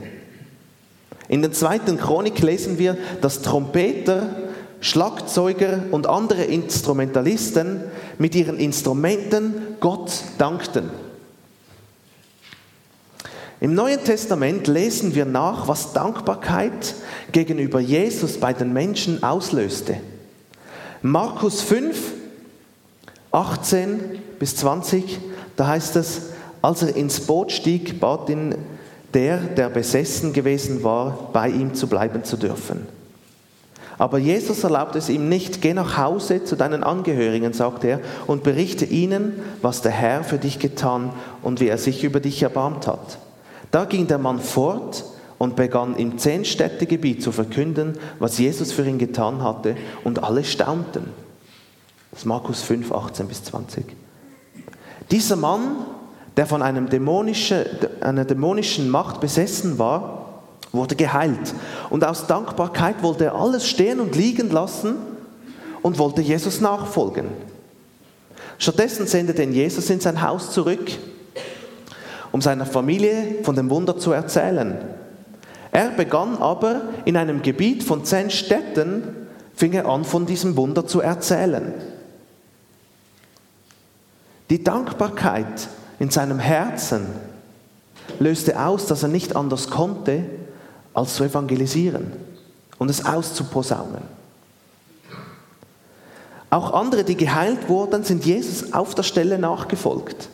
In 1.28 1.42
der 1.42 1.52
zweiten 1.52 1.98
Chronik 1.98 2.40
lesen 2.40 2.78
wir, 2.78 2.96
dass 3.20 3.42
Trompeter, 3.42 4.45
Schlagzeuger 4.80 5.84
und 5.90 6.06
andere 6.06 6.44
Instrumentalisten 6.44 7.82
mit 8.18 8.34
ihren 8.34 8.58
Instrumenten 8.58 9.54
Gott 9.80 10.12
dankten. 10.38 10.90
Im 13.58 13.74
Neuen 13.74 14.04
Testament 14.04 14.66
lesen 14.66 15.14
wir 15.14 15.24
nach, 15.24 15.66
was 15.66 15.94
Dankbarkeit 15.94 16.94
gegenüber 17.32 17.80
Jesus 17.80 18.38
bei 18.38 18.52
den 18.52 18.72
Menschen 18.72 19.22
auslöste. 19.22 19.96
Markus 21.00 21.62
5, 21.62 21.96
18 23.32 23.98
bis 24.38 24.56
20, 24.56 25.18
da 25.56 25.68
heißt 25.68 25.96
es, 25.96 26.22
als 26.60 26.82
er 26.82 26.96
ins 26.96 27.20
Boot 27.20 27.50
stieg, 27.50 27.98
bat 27.98 28.28
ihn 28.28 28.54
der, 29.14 29.38
der 29.38 29.70
besessen 29.70 30.34
gewesen 30.34 30.82
war, 30.82 31.30
bei 31.32 31.48
ihm 31.48 31.74
zu 31.74 31.86
bleiben 31.86 32.24
zu 32.24 32.36
dürfen. 32.36 32.95
Aber 33.98 34.18
Jesus 34.18 34.62
erlaubt 34.62 34.96
es 34.96 35.08
ihm 35.08 35.28
nicht. 35.28 35.62
Geh 35.62 35.72
nach 35.72 35.96
Hause 35.96 36.44
zu 36.44 36.56
deinen 36.56 36.84
Angehörigen, 36.84 37.52
sagt 37.52 37.84
er, 37.84 38.00
und 38.26 38.42
berichte 38.42 38.84
ihnen, 38.84 39.40
was 39.62 39.80
der 39.80 39.92
Herr 39.92 40.22
für 40.22 40.38
dich 40.38 40.58
getan 40.58 41.12
und 41.42 41.60
wie 41.60 41.68
er 41.68 41.78
sich 41.78 42.04
über 42.04 42.20
dich 42.20 42.42
erbarmt 42.42 42.86
hat. 42.86 43.18
Da 43.70 43.84
ging 43.84 44.06
der 44.06 44.18
Mann 44.18 44.40
fort 44.40 45.04
und 45.38 45.56
begann 45.56 45.96
im 45.96 46.18
Zehnstädtegebiet 46.18 47.22
zu 47.22 47.32
verkünden, 47.32 47.98
was 48.18 48.38
Jesus 48.38 48.72
für 48.72 48.86
ihn 48.86 48.98
getan 48.98 49.42
hatte, 49.42 49.76
und 50.04 50.22
alle 50.22 50.44
staunten. 50.44 51.10
Das 52.10 52.20
ist 52.20 52.26
Markus 52.26 52.62
5, 52.62 52.92
18 52.92 53.28
bis 53.28 53.44
20. 53.44 53.84
Dieser 55.10 55.36
Mann, 55.36 55.76
der 56.36 56.46
von 56.46 56.62
einem 56.62 56.88
dämonischen, 56.88 57.64
einer 58.00 58.24
dämonischen 58.24 58.90
Macht 58.90 59.20
besessen 59.20 59.78
war, 59.78 60.25
wurde 60.72 60.96
geheilt. 60.96 61.54
Und 61.90 62.04
aus 62.04 62.26
Dankbarkeit 62.26 63.02
wollte 63.02 63.26
er 63.26 63.34
alles 63.34 63.68
stehen 63.68 64.00
und 64.00 64.16
liegen 64.16 64.50
lassen 64.50 64.96
und 65.82 65.98
wollte 65.98 66.20
Jesus 66.20 66.60
nachfolgen. 66.60 67.28
Stattdessen 68.58 69.06
sendete 69.06 69.42
ihn 69.42 69.52
Jesus 69.52 69.90
in 69.90 70.00
sein 70.00 70.22
Haus 70.22 70.50
zurück, 70.50 70.90
um 72.32 72.40
seiner 72.40 72.66
Familie 72.66 73.42
von 73.42 73.54
dem 73.54 73.70
Wunder 73.70 73.98
zu 73.98 74.12
erzählen. 74.12 74.78
Er 75.72 75.90
begann 75.90 76.38
aber 76.38 76.82
in 77.04 77.16
einem 77.16 77.42
Gebiet 77.42 77.84
von 77.84 78.04
zehn 78.04 78.30
Städten, 78.30 79.26
fing 79.54 79.74
er 79.74 79.86
an, 79.86 80.04
von 80.04 80.26
diesem 80.26 80.56
Wunder 80.56 80.86
zu 80.86 81.00
erzählen. 81.00 81.74
Die 84.48 84.62
Dankbarkeit 84.62 85.68
in 85.98 86.10
seinem 86.10 86.38
Herzen 86.38 87.06
löste 88.18 88.60
aus, 88.60 88.86
dass 88.86 89.02
er 89.02 89.08
nicht 89.08 89.36
anders 89.36 89.68
konnte, 89.70 90.24
als 90.96 91.14
zu 91.14 91.24
evangelisieren 91.24 92.10
und 92.78 92.88
es 92.88 93.04
auszuposaunen. 93.04 94.02
Auch 96.48 96.72
andere, 96.72 97.04
die 97.04 97.16
geheilt 97.16 97.68
wurden, 97.68 98.02
sind 98.02 98.24
Jesus 98.24 98.72
auf 98.72 98.94
der 98.94 99.02
Stelle 99.02 99.38
nachgefolgt. 99.38 100.30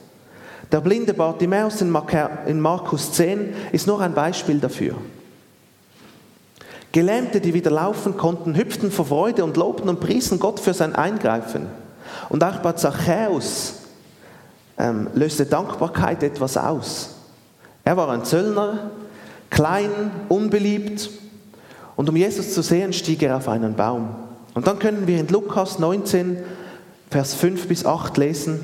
Der 0.71 0.81
blinde 0.81 1.15
Bartimäus 1.15 1.81
in 1.81 1.91
Markus 2.61 3.13
10 3.13 3.55
ist 3.73 3.89
noch 3.89 4.01
ein 4.01 4.15
Beispiel 4.15 4.61
dafür. 4.61 4.95
Gelähmte, 6.93 7.41
die 7.41 7.55
wieder 7.55 7.73
laufen 7.73 8.17
konnten, 8.17 8.55
hüpften 8.55 8.93
vor 8.93 9.07
Freude 9.07 9.43
und 9.43 9.57
lobten 9.57 9.89
und 9.89 9.99
priesen 9.99 10.39
Gott 10.39 10.61
für 10.61 10.75
sein 10.75 10.95
Eingreifen. 10.95 11.67
Und 12.29 12.45
auch 12.45 12.59
bei 12.59 12.75
Zachäus 12.75 13.81
ähm, 14.79 15.09
löste 15.15 15.45
Dankbarkeit 15.45 16.23
etwas 16.23 16.57
aus. 16.57 17.17
Er 17.85 17.97
war 17.97 18.11
ein 18.11 18.25
Zöllner, 18.25 18.91
klein, 19.53 19.91
unbeliebt. 20.29 21.11
Und 21.95 22.09
um 22.09 22.17
Jesus 22.17 22.53
zu 22.55 22.63
sehen, 22.63 22.93
stieg 22.93 23.23
er 23.23 23.37
auf 23.37 23.49
einen 23.49 23.75
Baum. 23.75 24.09
Und 24.55 24.67
dann 24.67 24.79
können 24.79 25.07
wir 25.07 25.21
in 25.21 25.29
Lukas 25.29 25.79
19, 25.79 26.39
Vers 27.11 27.35
5 27.35 27.69
bis 27.69 27.87
8 27.87 28.17
lesen. 28.17 28.61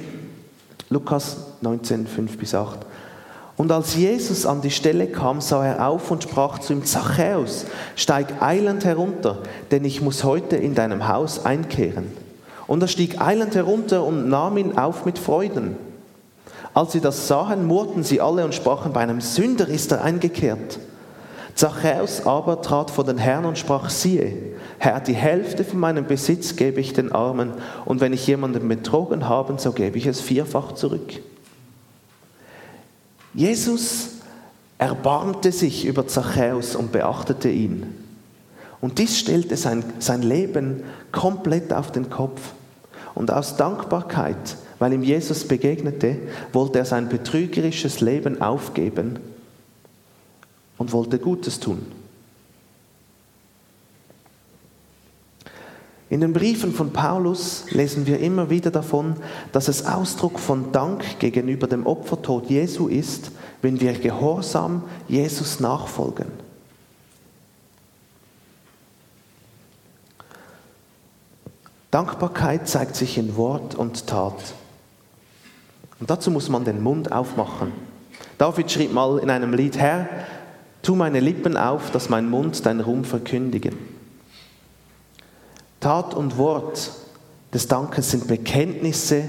Lukas 0.88 1.36
19, 1.60 2.06
5 2.06 2.38
bis 2.38 2.54
8. 2.54 2.78
Und 3.58 3.72
als 3.72 3.96
Jesus 3.96 4.46
an 4.46 4.62
die 4.62 4.70
Stelle 4.70 5.08
kam, 5.08 5.40
sah 5.40 5.66
er 5.66 5.88
auf 5.88 6.10
und 6.10 6.22
sprach 6.22 6.60
zu 6.60 6.72
ihm, 6.72 6.84
Zachäus, 6.84 7.66
steig 7.96 8.40
eilend 8.40 8.84
herunter, 8.84 9.38
denn 9.70 9.84
ich 9.84 10.00
muss 10.00 10.24
heute 10.24 10.56
in 10.56 10.74
deinem 10.74 11.08
Haus 11.08 11.44
einkehren. 11.44 12.06
Und 12.66 12.82
er 12.82 12.88
stieg 12.88 13.20
eilend 13.20 13.54
herunter 13.54 14.04
und 14.04 14.28
nahm 14.28 14.56
ihn 14.56 14.78
auf 14.78 15.04
mit 15.04 15.18
Freuden. 15.18 15.76
Als 16.78 16.92
sie 16.92 17.00
das 17.00 17.26
sahen, 17.26 17.66
murrten 17.66 18.04
sie 18.04 18.20
alle 18.20 18.44
und 18.44 18.54
sprachen, 18.54 18.92
bei 18.92 19.00
einem 19.00 19.20
Sünder 19.20 19.66
ist 19.66 19.90
er 19.90 20.04
eingekehrt. 20.04 20.78
Zachäus 21.56 22.24
aber 22.24 22.62
trat 22.62 22.92
vor 22.92 23.02
den 23.02 23.18
Herrn 23.18 23.46
und 23.46 23.58
sprach, 23.58 23.90
siehe, 23.90 24.54
Herr, 24.78 25.00
die 25.00 25.16
Hälfte 25.16 25.64
von 25.64 25.80
meinem 25.80 26.06
Besitz 26.06 26.54
gebe 26.54 26.80
ich 26.80 26.92
den 26.92 27.10
Armen, 27.10 27.50
und 27.84 28.00
wenn 28.00 28.12
ich 28.12 28.28
jemanden 28.28 28.68
betrogen 28.68 29.28
habe, 29.28 29.58
so 29.58 29.72
gebe 29.72 29.98
ich 29.98 30.06
es 30.06 30.20
vierfach 30.20 30.70
zurück. 30.70 31.14
Jesus 33.34 34.10
erbarmte 34.78 35.50
sich 35.50 35.84
über 35.84 36.06
Zachäus 36.06 36.76
und 36.76 36.92
beachtete 36.92 37.48
ihn. 37.48 37.92
Und 38.80 39.00
dies 39.00 39.18
stellte 39.18 39.56
sein, 39.56 39.82
sein 39.98 40.22
Leben 40.22 40.84
komplett 41.10 41.72
auf 41.72 41.90
den 41.90 42.08
Kopf. 42.08 42.40
Und 43.16 43.32
aus 43.32 43.56
Dankbarkeit 43.56 44.56
weil 44.78 44.92
ihm 44.92 45.02
Jesus 45.02 45.44
begegnete, 45.44 46.16
wollte 46.52 46.78
er 46.78 46.84
sein 46.84 47.08
betrügerisches 47.08 48.00
Leben 48.00 48.40
aufgeben 48.40 49.18
und 50.78 50.92
wollte 50.92 51.18
Gutes 51.18 51.60
tun. 51.60 51.86
In 56.10 56.22
den 56.22 56.32
Briefen 56.32 56.72
von 56.72 56.92
Paulus 56.92 57.66
lesen 57.70 58.06
wir 58.06 58.18
immer 58.20 58.48
wieder 58.48 58.70
davon, 58.70 59.16
dass 59.52 59.68
es 59.68 59.84
Ausdruck 59.84 60.38
von 60.38 60.72
Dank 60.72 61.18
gegenüber 61.18 61.66
dem 61.66 61.86
Opfertod 61.86 62.48
Jesu 62.48 62.88
ist, 62.88 63.30
wenn 63.60 63.78
wir 63.80 63.92
gehorsam 63.92 64.84
Jesus 65.06 65.60
nachfolgen. 65.60 66.28
Dankbarkeit 71.90 72.68
zeigt 72.68 72.96
sich 72.96 73.18
in 73.18 73.36
Wort 73.36 73.74
und 73.74 74.06
Tat. 74.06 74.54
Und 76.00 76.10
dazu 76.10 76.30
muss 76.30 76.48
man 76.48 76.64
den 76.64 76.82
Mund 76.82 77.12
aufmachen. 77.12 77.72
David 78.38 78.70
schrieb 78.70 78.92
mal 78.92 79.18
in 79.18 79.30
einem 79.30 79.52
Lied, 79.52 79.78
Herr, 79.78 80.08
tu 80.82 80.94
meine 80.94 81.20
Lippen 81.20 81.56
auf, 81.56 81.90
dass 81.90 82.08
mein 82.08 82.28
Mund 82.28 82.64
dein 82.66 82.80
Ruhm 82.80 83.04
verkündigen. 83.04 83.76
Tat 85.80 86.14
und 86.14 86.38
Wort 86.38 86.90
des 87.52 87.68
Dankes 87.68 88.10
sind 88.10 88.28
Bekenntnisse 88.28 89.24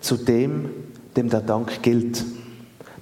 zu 0.00 0.16
dem, 0.16 0.70
dem 1.16 1.28
der 1.28 1.40
Dank 1.40 1.82
gilt. 1.82 2.24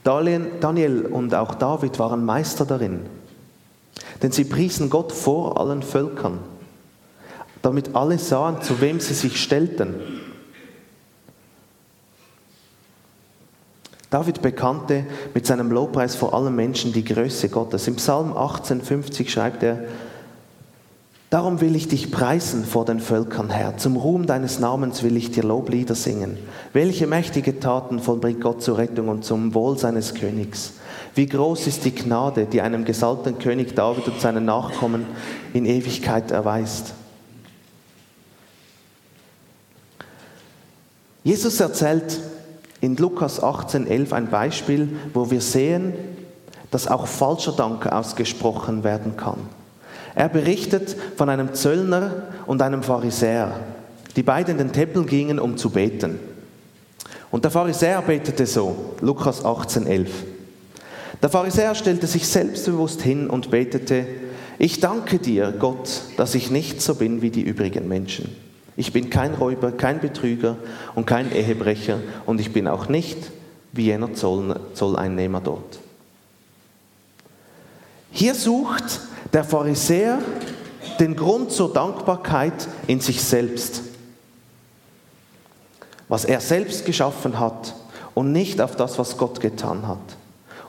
Daniel 0.05 1.07
und 1.07 1.35
auch 1.35 1.55
David 1.55 1.99
waren 1.99 2.25
Meister 2.25 2.65
darin, 2.65 3.01
denn 4.23 4.33
sie 4.33 4.45
priesen 4.45 4.91
Gott 4.91 5.13
vor 5.13 5.61
allen 5.61 5.83
Völkern, 5.83 6.39
damit 7.63 7.95
alle 7.95 8.19
sahen, 8.19 8.63
zu 8.63 8.81
wem 8.81 9.01
sie 9.01 9.15
sich 9.15 9.43
stellten. 9.43 9.95
David 14.11 14.41
bekannte 14.41 15.05
mit 15.35 15.47
seinem 15.47 15.71
Lobpreis 15.71 16.15
vor 16.15 16.33
allen 16.33 16.57
Menschen 16.57 16.93
die 16.93 17.05
Größe 17.05 17.51
Gottes. 17.51 17.87
Im 17.89 17.97
Psalm 17.97 18.33
18,50 18.33 19.29
schreibt 19.29 19.63
er, 19.63 19.81
Darum 21.31 21.61
will 21.61 21.77
ich 21.77 21.89
dich 21.89 22.11
preisen 22.11 22.65
vor 22.65 22.87
den 22.87 23.01
Völkern, 23.01 23.51
Herr. 23.51 23.77
Zum 23.77 23.97
Ruhm 23.97 24.25
deines 24.25 24.61
Namens 24.61 25.03
will 25.03 25.15
ich 25.15 25.31
dir 25.31 25.43
Loblieder 25.43 25.95
singen. 25.95 26.39
Welche 26.73 27.07
mächtige 27.07 27.61
Taten 27.61 27.99
vollbringt 27.99 28.41
Gott 28.41 28.63
zur 28.63 28.79
Rettung 28.79 29.09
und 29.09 29.27
zum 29.27 29.53
Wohl 29.53 29.77
seines 29.77 30.15
Königs. 30.15 30.73
Wie 31.15 31.27
groß 31.27 31.67
ist 31.67 31.85
die 31.85 31.95
Gnade, 31.95 32.47
die 32.47 32.63
einem 32.63 32.87
gesalbten 32.87 33.39
König 33.39 33.75
David 33.75 34.09
und 34.09 34.21
seinen 34.23 34.47
Nachkommen 34.47 35.05
in 35.53 35.67
Ewigkeit 35.67 36.31
erweist. 36.31 36.95
Jesus 41.25 41.61
erzählt 41.61 42.19
in 42.81 42.97
Lukas 42.97 43.43
18,11 43.43 44.13
ein 44.13 44.31
Beispiel, 44.31 44.89
wo 45.13 45.31
wir 45.31 45.41
sehen, 45.41 45.95
dass 46.71 46.87
auch 46.87 47.07
falscher 47.07 47.53
Dank 47.53 47.87
ausgesprochen 47.87 48.85
werden 48.85 49.17
kann. 49.17 49.39
Er 50.15 50.29
berichtet 50.29 50.97
von 51.17 51.29
einem 51.29 51.55
Zöllner 51.55 52.25
und 52.47 52.63
einem 52.63 52.83
Pharisäer, 52.83 53.53
die 54.17 54.23
beide 54.23 54.53
in 54.53 54.59
den 54.59 54.73
Tempel 54.73 55.05
gingen, 55.05 55.39
um 55.39 55.57
zu 55.57 55.71
beten. 55.71 56.19
Und 57.31 57.45
der 57.45 57.51
Pharisäer 57.51 58.03
betete 58.03 58.47
so, 58.47 58.95
Lukas 59.01 59.45
18,11. 59.45 60.07
Der 61.23 61.29
Pharisäer 61.29 61.75
stellte 61.75 62.07
sich 62.07 62.27
selbstbewusst 62.27 63.03
hin 63.03 63.29
und 63.29 63.51
betete, 63.51 64.07
ich 64.59 64.81
danke 64.81 65.19
dir, 65.19 65.55
Gott, 65.57 66.03
dass 66.17 66.35
ich 66.35 66.51
nicht 66.51 66.81
so 66.81 66.95
bin 66.95 67.23
wie 67.23 67.31
die 67.31 67.43
übrigen 67.43 67.87
Menschen. 67.87 68.35
Ich 68.79 68.93
bin 68.93 69.11
kein 69.11 69.35
Räuber, 69.35 69.73
kein 69.73 69.99
Betrüger 69.99 70.57
und 70.95 71.05
kein 71.05 71.33
Ehebrecher 71.33 71.99
und 72.27 72.41
ich 72.41 72.53
bin 72.53 72.69
auch 72.69 72.89
nicht 72.89 73.19
wie 73.73 73.87
jener 73.87 74.15
Zolleinnehmer 74.15 75.41
dort. 75.41 75.81
Hier 78.13 78.37
sucht 78.37 79.01
Der 79.33 79.43
Pharisäer 79.43 80.21
den 81.01 81.17
Grund 81.17 81.51
zur 81.51 81.73
Dankbarkeit 81.73 82.69
in 82.87 83.01
sich 83.01 83.21
selbst, 83.21 83.83
was 86.07 86.25
er 86.25 86.41
selbst 86.41 86.87
geschaffen 86.87 87.41
hat 87.41 87.75
und 88.15 88.31
nicht 88.31 88.61
auf 88.61 88.77
das, 88.77 88.97
was 88.97 89.19
Gott 89.19 89.41
getan 89.41 89.89
hat. 89.89 89.99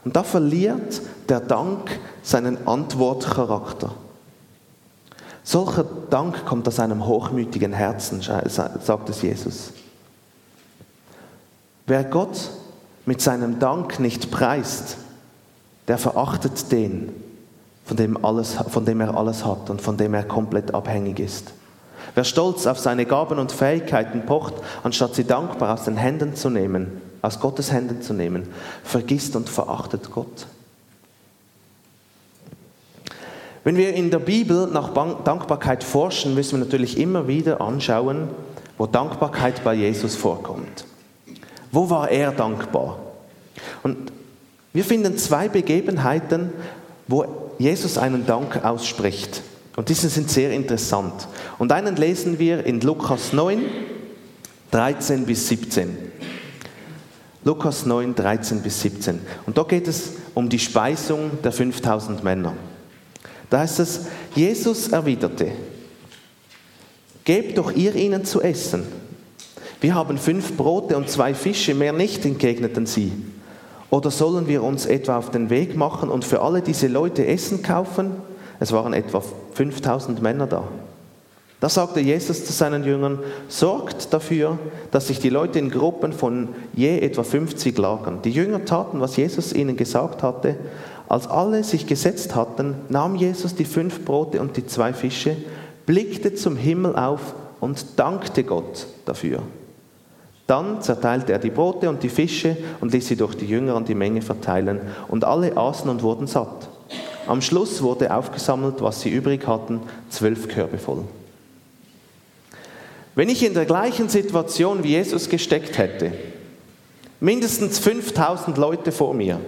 Und 0.04 0.16
da 0.16 0.24
verliert 0.24 1.00
der 1.30 1.42
Dank 1.42 2.00
seinen 2.24 2.68
Antwortcharakter. 2.68 3.92
Solcher 5.52 5.84
Dank 6.12 6.46
kommt 6.46 6.68
aus 6.68 6.80
einem 6.80 7.08
hochmütigen 7.08 7.74
Herzen, 7.74 8.22
sagt 8.22 9.10
es 9.10 9.24
Jesus. 9.24 9.72
Wer 11.88 12.04
Gott 12.04 12.52
mit 13.08 13.20
seinem 13.20 13.58
Dank 13.58 14.00
nicht 14.00 14.30
preist, 14.30 14.98
der 15.88 15.98
verachtet 15.98 16.72
den, 16.72 17.12
von 17.84 17.98
dem, 17.98 18.24
alles, 18.24 18.58
von 18.70 18.86
dem 18.86 19.02
er 19.02 19.18
alles 19.18 19.44
hat 19.44 19.72
und 19.72 19.82
von 19.82 19.98
dem 19.98 20.14
er 20.14 20.22
komplett 20.22 20.76
abhängig 20.76 21.20
ist. 21.20 21.52
Wer 22.14 22.26
stolz 22.26 22.68
auf 22.68 22.78
seine 22.78 23.08
Gaben 23.08 23.40
und 23.40 23.52
Fähigkeiten 23.52 24.28
pocht, 24.28 24.54
anstatt 24.84 25.16
sie 25.16 25.24
dankbar 25.24 25.74
aus 25.74 25.86
den 25.86 25.98
Händen 25.98 26.36
zu 26.36 26.52
nehmen, 26.52 27.02
aus 27.24 27.40
Gottes 27.40 27.72
Händen 27.72 28.04
zu 28.04 28.14
nehmen, 28.14 28.48
vergisst 28.84 29.36
und 29.36 29.50
verachtet 29.50 30.12
Gott. 30.12 30.46
Wenn 33.70 33.78
wir 33.78 33.94
in 33.94 34.10
der 34.10 34.18
Bibel 34.18 34.66
nach 34.66 34.96
Dankbarkeit 35.24 35.84
forschen, 35.84 36.34
müssen 36.34 36.54
wir 36.54 36.66
natürlich 36.66 36.98
immer 36.98 37.28
wieder 37.28 37.62
anschauen, 37.62 38.30
wo 38.80 38.88
Dankbarkeit 38.88 39.64
bei 39.64 39.76
Jesus 39.76 40.16
vorkommt. 40.16 40.86
Wo 41.72 41.88
war 41.88 42.10
er 42.10 42.32
dankbar? 42.32 42.98
Und 43.84 44.12
wir 44.74 44.84
finden 44.84 45.20
zwei 45.20 45.50
Begebenheiten, 45.50 46.50
wo 47.08 47.54
Jesus 47.60 48.00
einen 48.00 48.26
Dank 48.26 48.66
ausspricht. 48.66 49.44
Und 49.76 49.90
diese 49.90 50.10
sind 50.10 50.32
sehr 50.32 50.50
interessant. 50.50 51.28
Und 51.60 51.72
einen 51.72 51.96
lesen 51.96 52.40
wir 52.40 52.66
in 52.66 52.82
Lukas 52.82 53.34
9, 53.34 53.62
13 54.72 55.28
bis 55.28 55.48
17. 55.48 55.96
Lukas 57.44 57.86
9, 57.86 58.16
13 58.16 58.64
bis 58.64 58.82
17. 58.82 59.20
Und 59.46 59.60
da 59.60 59.62
geht 59.62 59.88
es 59.88 60.14
um 60.34 60.50
die 60.50 60.58
Speisung 60.58 61.38
der 61.44 61.52
5000 61.52 62.24
Männer. 62.24 62.56
Da 63.50 63.60
heißt 63.60 63.80
es, 63.80 64.02
Jesus 64.36 64.90
erwiderte, 64.90 65.52
gebt 67.24 67.58
doch 67.58 67.72
ihr 67.72 67.96
ihnen 67.96 68.26
zu 68.26 68.42
essen. 68.42 68.84
Wir 69.82 69.96
haben 69.96 70.18
fünf 70.18 70.58
Brote 70.58 70.98
und 70.98 71.10
zwei 71.10 71.34
Fische, 71.34 71.74
mehr 71.74 71.94
nicht, 71.94 72.26
entgegneten 72.26 72.86
sie. 72.86 73.12
Oder 73.90 74.12
sollen 74.12 74.48
wir 74.48 74.62
uns 74.62 74.86
etwa 74.86 75.18
auf 75.18 75.32
den 75.32 75.50
Weg 75.50 75.76
machen 75.76 76.10
und 76.10 76.26
für 76.26 76.42
alle 76.42 76.62
diese 76.62 76.88
Leute 76.88 77.26
Essen 77.26 77.64
kaufen? 77.64 78.12
Es 78.60 78.72
waren 78.72 78.94
etwa 78.94 79.24
5000 79.54 80.22
Männer 80.22 80.48
da. 80.48 80.68
Da 81.60 81.68
sagte 81.68 82.00
Jesus 82.00 82.46
zu 82.46 82.54
seinen 82.54 82.86
Jüngern, 82.86 83.20
sorgt 83.50 84.14
dafür, 84.14 84.60
dass 84.92 85.08
sich 85.08 85.20
die 85.20 85.30
Leute 85.30 85.60
in 85.60 85.70
Gruppen 85.70 86.14
von 86.14 86.50
je 86.74 87.00
etwa 87.00 87.24
50 87.24 87.78
lagern. 87.78 88.20
Die 88.24 88.32
Jünger 88.32 88.64
taten, 88.64 89.02
was 89.02 89.18
Jesus 89.18 89.52
ihnen 89.52 89.76
gesagt 89.76 90.24
hatte. 90.24 90.56
Als 91.10 91.26
alle 91.26 91.64
sich 91.64 91.88
gesetzt 91.88 92.36
hatten, 92.36 92.76
nahm 92.88 93.16
Jesus 93.16 93.56
die 93.56 93.66
fünf 93.66 94.06
Brote 94.06 94.40
und 94.40 94.56
die 94.58 94.68
zwei 94.68 94.94
Fische, 94.94 95.36
blickte 95.88 96.36
zum 96.36 96.56
Himmel 96.56 96.96
auf 96.96 97.34
und 97.60 98.00
dankte 98.00 98.44
Gott 98.44 98.86
dafür. 99.06 99.42
Dann 100.46 100.84
zerteilte 100.84 101.32
er 101.32 101.40
die 101.40 101.50
Brote 101.50 101.90
und 101.90 102.04
die 102.04 102.10
Fische 102.10 102.56
und 102.80 102.94
ließ 102.94 103.08
sie 103.08 103.16
durch 103.16 103.34
die 103.36 103.48
Jünger 103.48 103.76
an 103.76 103.86
die 103.86 103.96
Menge 103.96 104.22
verteilen. 104.22 104.82
Und 105.08 105.24
alle 105.24 105.58
aßen 105.58 105.90
und 105.90 106.04
wurden 106.04 106.28
satt. 106.28 106.70
Am 107.28 107.42
Schluss 107.42 107.82
wurde 107.82 108.16
aufgesammelt, 108.16 108.82
was 108.82 109.02
sie 109.02 109.10
übrig 109.10 109.48
hatten, 109.48 109.82
zwölf 110.10 110.48
Körbe 110.48 110.78
voll. 110.78 111.06
Wenn 113.16 113.30
ich 113.30 113.44
in 113.44 113.56
der 113.56 113.66
gleichen 113.66 114.10
Situation 114.10 114.84
wie 114.84 114.90
Jesus 114.90 115.28
gesteckt 115.28 115.80
hätte, 115.80 116.12
mindestens 117.20 117.80
5000 117.80 118.58
Leute 118.58 118.92
vor 118.92 119.16
mir, 119.16 119.40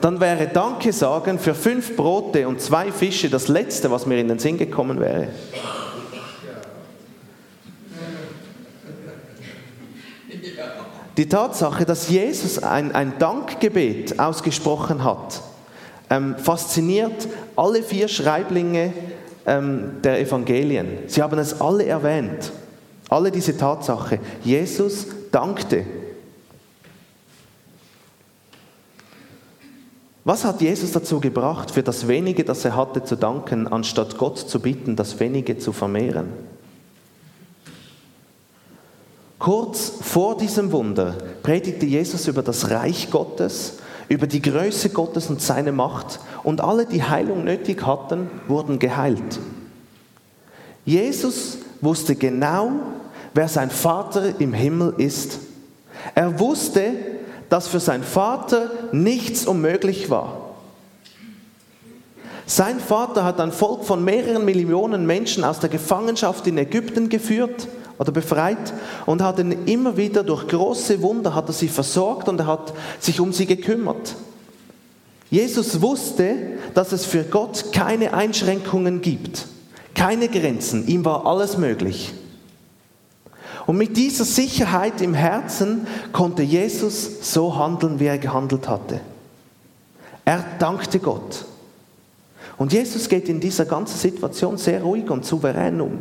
dann 0.00 0.20
wäre 0.20 0.48
Danke 0.48 0.92
sagen 0.92 1.38
für 1.38 1.54
fünf 1.54 1.96
Brote 1.96 2.46
und 2.46 2.60
zwei 2.60 2.92
Fische 2.92 3.30
das 3.30 3.48
Letzte, 3.48 3.90
was 3.90 4.06
mir 4.06 4.18
in 4.18 4.28
den 4.28 4.38
Sinn 4.38 4.58
gekommen 4.58 5.00
wäre. 5.00 5.28
Die 11.16 11.28
Tatsache, 11.28 11.86
dass 11.86 12.10
Jesus 12.10 12.62
ein, 12.62 12.94
ein 12.94 13.18
Dankgebet 13.18 14.18
ausgesprochen 14.18 15.02
hat, 15.02 15.40
ähm, 16.10 16.36
fasziniert 16.36 17.26
alle 17.56 17.82
vier 17.82 18.08
Schreiblinge 18.08 18.92
ähm, 19.46 20.02
der 20.04 20.20
Evangelien. 20.20 20.86
Sie 21.06 21.22
haben 21.22 21.38
es 21.38 21.58
alle 21.60 21.86
erwähnt. 21.86 22.52
Alle 23.08 23.30
diese 23.30 23.56
Tatsache. 23.56 24.18
Jesus 24.42 25.06
dankte. 25.32 25.84
Was 30.26 30.44
hat 30.44 30.60
Jesus 30.60 30.90
dazu 30.90 31.20
gebracht, 31.20 31.70
für 31.70 31.84
das 31.84 32.08
wenige, 32.08 32.42
das 32.42 32.64
er 32.64 32.74
hatte, 32.74 33.04
zu 33.04 33.16
danken, 33.16 33.68
anstatt 33.68 34.18
Gott 34.18 34.38
zu 34.38 34.58
bitten, 34.58 34.96
das 34.96 35.20
wenige 35.20 35.56
zu 35.56 35.72
vermehren? 35.72 36.32
Kurz 39.38 39.92
vor 40.00 40.36
diesem 40.36 40.72
Wunder 40.72 41.14
predigte 41.44 41.86
Jesus 41.86 42.26
über 42.26 42.42
das 42.42 42.70
Reich 42.70 43.10
Gottes 43.10 43.78
über 44.08 44.26
die 44.26 44.42
Größe 44.42 44.90
Gottes 44.90 45.28
und 45.30 45.42
seine 45.42 45.72
Macht. 45.72 46.20
Und 46.42 46.60
alle, 46.60 46.86
die 46.86 47.02
Heilung 47.02 47.44
nötig 47.44 47.84
hatten, 47.84 48.30
wurden 48.46 48.78
geheilt. 48.78 49.38
Jesus 50.84 51.58
wusste 51.80 52.14
genau, 52.14 52.72
wer 53.34 53.48
sein 53.48 53.70
Vater 53.70 54.40
im 54.40 54.52
Himmel 54.52 54.94
ist. 54.98 55.40
Er 56.14 56.38
wusste, 56.38 56.92
dass 57.48 57.68
für 57.68 57.80
sein 57.80 58.02
Vater 58.02 58.70
nichts 58.92 59.46
unmöglich 59.46 60.10
war. 60.10 60.46
Sein 62.46 62.78
Vater 62.78 63.24
hat 63.24 63.40
ein 63.40 63.50
Volk 63.50 63.84
von 63.84 64.04
mehreren 64.04 64.44
Millionen 64.44 65.04
Menschen 65.04 65.42
aus 65.42 65.58
der 65.58 65.68
Gefangenschaft 65.68 66.46
in 66.46 66.58
Ägypten 66.58 67.08
geführt 67.08 67.66
oder 67.98 68.12
befreit 68.12 68.72
und 69.04 69.20
hat 69.20 69.38
ihn 69.40 69.66
immer 69.66 69.96
wieder 69.96 70.22
durch 70.22 70.46
große 70.46 71.02
Wunder 71.02 71.34
hat 71.34 71.48
er 71.48 71.52
sie 71.52 71.68
versorgt 71.68 72.28
und 72.28 72.38
er 72.38 72.46
hat 72.46 72.72
sich 73.00 73.20
um 73.20 73.32
sie 73.32 73.46
gekümmert. 73.46 74.14
Jesus 75.28 75.80
wusste, 75.80 76.36
dass 76.74 76.92
es 76.92 77.04
für 77.04 77.24
Gott 77.24 77.72
keine 77.72 78.14
Einschränkungen 78.14 79.00
gibt, 79.00 79.46
keine 79.94 80.28
Grenzen. 80.28 80.86
Ihm 80.86 81.04
war 81.04 81.26
alles 81.26 81.58
möglich. 81.58 82.14
Und 83.66 83.76
mit 83.78 83.96
dieser 83.96 84.24
Sicherheit 84.24 85.00
im 85.00 85.14
Herzen 85.14 85.86
konnte 86.12 86.42
Jesus 86.42 87.32
so 87.32 87.56
handeln, 87.56 87.98
wie 87.98 88.06
er 88.06 88.18
gehandelt 88.18 88.68
hatte. 88.68 89.00
Er 90.24 90.44
dankte 90.58 91.00
Gott. 91.00 91.44
Und 92.56 92.72
Jesus 92.72 93.08
geht 93.08 93.28
in 93.28 93.40
dieser 93.40 93.64
ganzen 93.64 93.98
Situation 93.98 94.56
sehr 94.56 94.82
ruhig 94.82 95.10
und 95.10 95.24
souverän 95.24 95.80
um. 95.80 96.00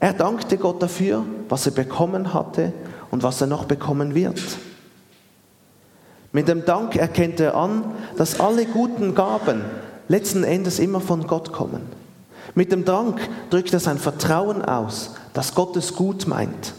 Er 0.00 0.12
dankte 0.12 0.56
Gott 0.56 0.80
dafür, 0.80 1.24
was 1.48 1.66
er 1.66 1.72
bekommen 1.72 2.32
hatte 2.32 2.72
und 3.10 3.22
was 3.22 3.40
er 3.40 3.48
noch 3.48 3.64
bekommen 3.64 4.14
wird. 4.14 4.40
Mit 6.32 6.46
dem 6.46 6.64
Dank 6.64 6.94
erkennt 6.96 7.40
er 7.40 7.56
an, 7.56 7.84
dass 8.16 8.38
alle 8.38 8.66
guten 8.66 9.14
Gaben 9.14 9.62
letzten 10.08 10.44
Endes 10.44 10.78
immer 10.78 11.00
von 11.00 11.26
Gott 11.26 11.52
kommen. 11.52 11.82
Mit 12.54 12.70
dem 12.70 12.84
Dank 12.84 13.20
drückt 13.50 13.72
er 13.72 13.80
sein 13.80 13.98
Vertrauen 13.98 14.62
aus, 14.64 15.14
dass 15.38 15.54
Gott 15.54 15.76
es 15.76 15.94
gut 15.94 16.26
meint 16.26 16.74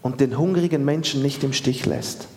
und 0.00 0.20
den 0.20 0.38
hungrigen 0.38 0.84
Menschen 0.84 1.22
nicht 1.22 1.42
im 1.42 1.52
Stich 1.52 1.86
lässt. 1.86 2.28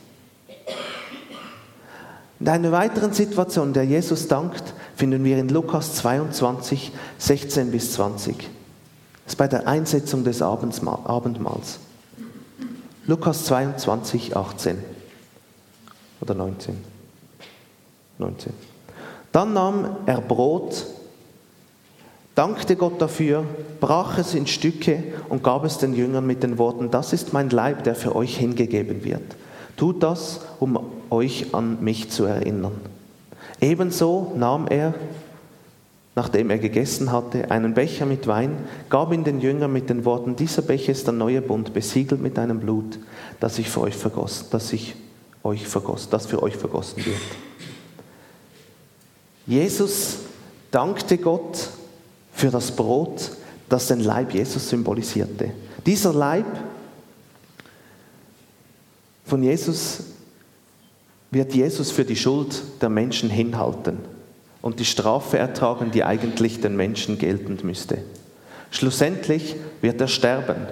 In 2.39 2.49
einer 2.49 2.71
weiteren 2.71 3.13
Situation, 3.13 3.71
der 3.71 3.83
Jesus 3.83 4.27
dankt, 4.27 4.73
finden 4.95 5.23
wir 5.23 5.37
in 5.37 5.49
Lukas 5.49 5.93
22, 5.93 6.91
16 7.19 7.69
bis 7.69 7.93
20. 7.93 8.35
Das 8.35 8.47
ist 9.27 9.35
bei 9.35 9.47
der 9.47 9.67
Einsetzung 9.67 10.23
des 10.23 10.41
Abendmahls. 10.41 11.77
Lukas 13.05 13.45
22, 13.45 14.35
18 14.35 14.83
oder 16.19 16.33
19. 16.33 16.77
19. 18.17 18.53
Dann 19.31 19.53
nahm 19.53 19.97
er 20.07 20.21
Brot, 20.21 20.87
dankte 22.35 22.75
Gott 22.75 23.01
dafür, 23.01 23.45
brach 23.79 24.17
es 24.17 24.35
in 24.35 24.47
Stücke 24.47 25.03
und 25.29 25.43
gab 25.43 25.63
es 25.63 25.77
den 25.77 25.95
Jüngern 25.95 26.27
mit 26.27 26.43
den 26.43 26.57
Worten, 26.57 26.91
das 26.91 27.13
ist 27.13 27.33
mein 27.33 27.49
Leib, 27.49 27.83
der 27.83 27.95
für 27.95 28.15
euch 28.15 28.37
hingegeben 28.37 29.03
wird. 29.03 29.35
Tut 29.77 30.03
das, 30.03 30.41
um 30.59 30.79
euch 31.09 31.53
an 31.53 31.83
mich 31.83 32.09
zu 32.11 32.25
erinnern. 32.25 32.79
Ebenso 33.59 34.33
nahm 34.35 34.67
er 34.67 34.93
nachdem 36.15 36.49
er 36.49 36.57
gegessen 36.57 37.11
hatte, 37.11 37.51
einen 37.51 37.73
Becher 37.73 38.05
mit 38.05 38.25
Wein, 38.25 38.57
gab 38.89 39.11
ihn 39.11 39.25
den 39.25 39.41
Jüngern 39.41 39.71
mit 39.71 39.89
den 39.89 40.05
Worten, 40.05 40.35
dieser 40.37 40.61
Becher 40.61 40.93
ist 40.93 41.05
der 41.05 41.13
neue 41.13 41.41
Bund, 41.41 41.73
besiegelt 41.73 42.21
mit 42.21 42.39
einem 42.39 42.61
Blut, 42.61 42.99
das 43.41 43.59
ich 43.59 43.69
für 43.69 43.81
euch 43.81 43.95
vergossen, 43.95 44.47
das 44.51 44.71
ich 44.71 44.95
euch 45.43 45.67
vergossen, 45.67 46.07
das 46.11 46.25
für 46.25 46.41
euch 46.41 46.55
vergossen 46.55 47.05
wird. 47.05 47.17
Jesus 49.45 50.19
dankte 50.71 51.17
Gott 51.17 51.69
für 52.35 52.51
das 52.51 52.69
Brot, 52.69 53.31
das 53.69 53.87
den 53.87 54.01
Leib 54.01 54.33
Jesus 54.33 54.69
symbolisierte. 54.69 55.51
Dieser 55.85 56.13
Leib 56.13 56.45
von 59.25 59.41
Jesus 59.41 60.03
wird 61.31 61.53
Jesus 61.55 61.91
für 61.91 62.03
die 62.03 62.15
Schuld 62.15 62.61
der 62.81 62.89
Menschen 62.89 63.29
hinhalten 63.29 63.97
und 64.61 64.79
die 64.79 64.85
Strafe 64.85 65.37
ertragen, 65.37 65.91
die 65.91 66.03
eigentlich 66.03 66.59
den 66.59 66.75
Menschen 66.75 67.17
geltend 67.17 67.63
müsste. 67.63 67.99
Schlussendlich 68.69 69.55
wird 69.81 70.01
er 70.01 70.07
sterben, 70.07 70.67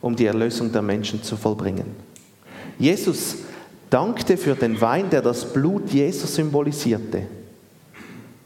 um 0.00 0.16
die 0.16 0.26
Erlösung 0.26 0.72
der 0.72 0.82
Menschen 0.82 1.22
zu 1.22 1.36
vollbringen. 1.36 1.86
Jesus 2.78 3.36
dankte 3.88 4.36
für 4.36 4.56
den 4.56 4.80
Wein, 4.80 5.10
der 5.10 5.22
das 5.22 5.52
Blut 5.52 5.90
Jesus 5.90 6.34
symbolisierte. 6.34 7.22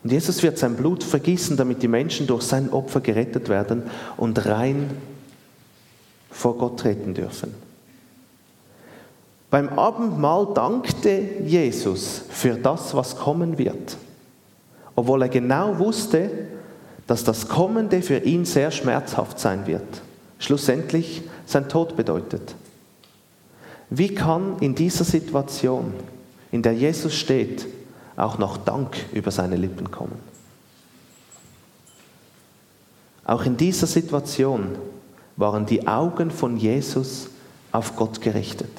Und 0.09 0.12
Jesus 0.12 0.42
wird 0.42 0.57
sein 0.57 0.75
Blut 0.75 1.05
vergießen, 1.05 1.59
damit 1.59 1.83
die 1.83 1.87
Menschen 1.87 2.27
durch 2.27 2.44
sein 2.44 2.73
Opfer 2.73 3.03
gerettet 3.03 3.51
werden 3.51 3.83
und 4.16 4.47
rein 4.47 4.88
vor 6.31 6.57
Gott 6.57 6.81
treten 6.81 7.12
dürfen. 7.12 7.53
Beim 9.51 9.68
Abendmahl 9.79 10.49
dankte 10.55 11.21
Jesus 11.44 12.23
für 12.31 12.55
das, 12.55 12.94
was 12.94 13.16
kommen 13.16 13.59
wird, 13.59 13.99
obwohl 14.97 15.21
er 15.21 15.29
genau 15.29 15.79
wusste, 15.79 16.31
dass 17.07 17.23
das 17.23 17.47
Kommende 17.47 18.01
für 18.01 18.16
ihn 18.16 18.47
sehr 18.47 18.71
schmerzhaft 18.71 19.38
sein 19.38 19.66
wird. 19.66 20.01
Schlussendlich 20.38 21.21
sein 21.44 21.68
Tod 21.68 21.97
bedeutet. 21.99 22.55
Wie 23.90 24.14
kann 24.14 24.57
in 24.61 24.75
dieser 24.75 25.05
Situation, 25.05 25.92
in 26.51 26.62
der 26.62 26.73
Jesus 26.73 27.14
steht, 27.14 27.66
auch 28.18 28.38
noch 28.38 28.59
Dank 28.59 28.96
über 29.12 29.31
seine 29.31 29.57
Lippen 29.57 29.90
kommen? 29.90 30.18
Auch 33.24 33.44
in 33.44 33.57
dieser 33.57 33.87
Situation 33.87 34.76
waren 35.37 35.66
die 35.66 35.87
Augen 35.87 36.31
von 36.31 36.57
Jesus 36.57 37.28
auf 37.72 37.94
Gott 37.96 38.20
gerichtet. 38.20 38.70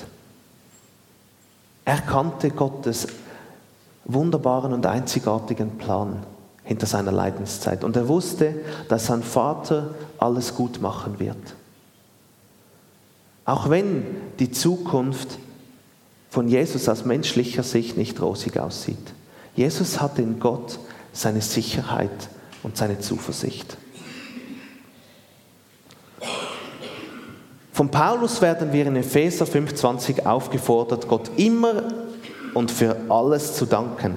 Er 1.86 2.02
kannte 2.02 2.50
Gottes 2.50 3.08
wunderbaren 4.06 4.74
und 4.74 4.86
einzigartigen 4.86 5.78
Plan 5.78 6.24
hinter 6.64 6.88
seiner 6.88 7.12
Leidenszeit. 7.12 7.84
Und 7.84 7.96
er 7.96 8.08
wusste, 8.08 8.56
dass 8.90 9.06
sein 9.06 9.24
Vater 9.24 9.94
alles 10.18 10.56
gut 10.56 10.82
machen 10.82 11.20
wird. 11.20 11.38
Auch 13.46 13.70
wenn 13.70 14.06
die 14.40 14.52
Zukunft 14.52 15.40
von 16.30 16.48
Jesus 16.48 16.90
aus 16.90 17.06
menschlicher 17.06 17.64
Sicht 17.64 17.98
nicht 17.98 18.22
rosig 18.22 18.60
aussieht. 18.60 19.14
Jesus 19.60 20.00
hat 20.00 20.18
in 20.20 20.40
Gott 20.40 20.80
seine 21.12 21.42
Sicherheit 21.42 22.30
und 22.64 22.78
seine 22.78 22.98
Zuversicht. 23.02 23.76
Von 27.74 27.92
Paulus 27.92 28.42
werden 28.42 28.72
wir 28.72 28.86
in 28.86 28.96
Epheser 28.96 29.44
5,20 29.44 30.26
aufgefordert, 30.26 31.10
Gott 31.10 31.32
immer 31.36 31.84
und 32.54 32.72
für 32.72 32.96
alles 33.10 33.58
zu 33.58 33.66
danken. 33.66 34.16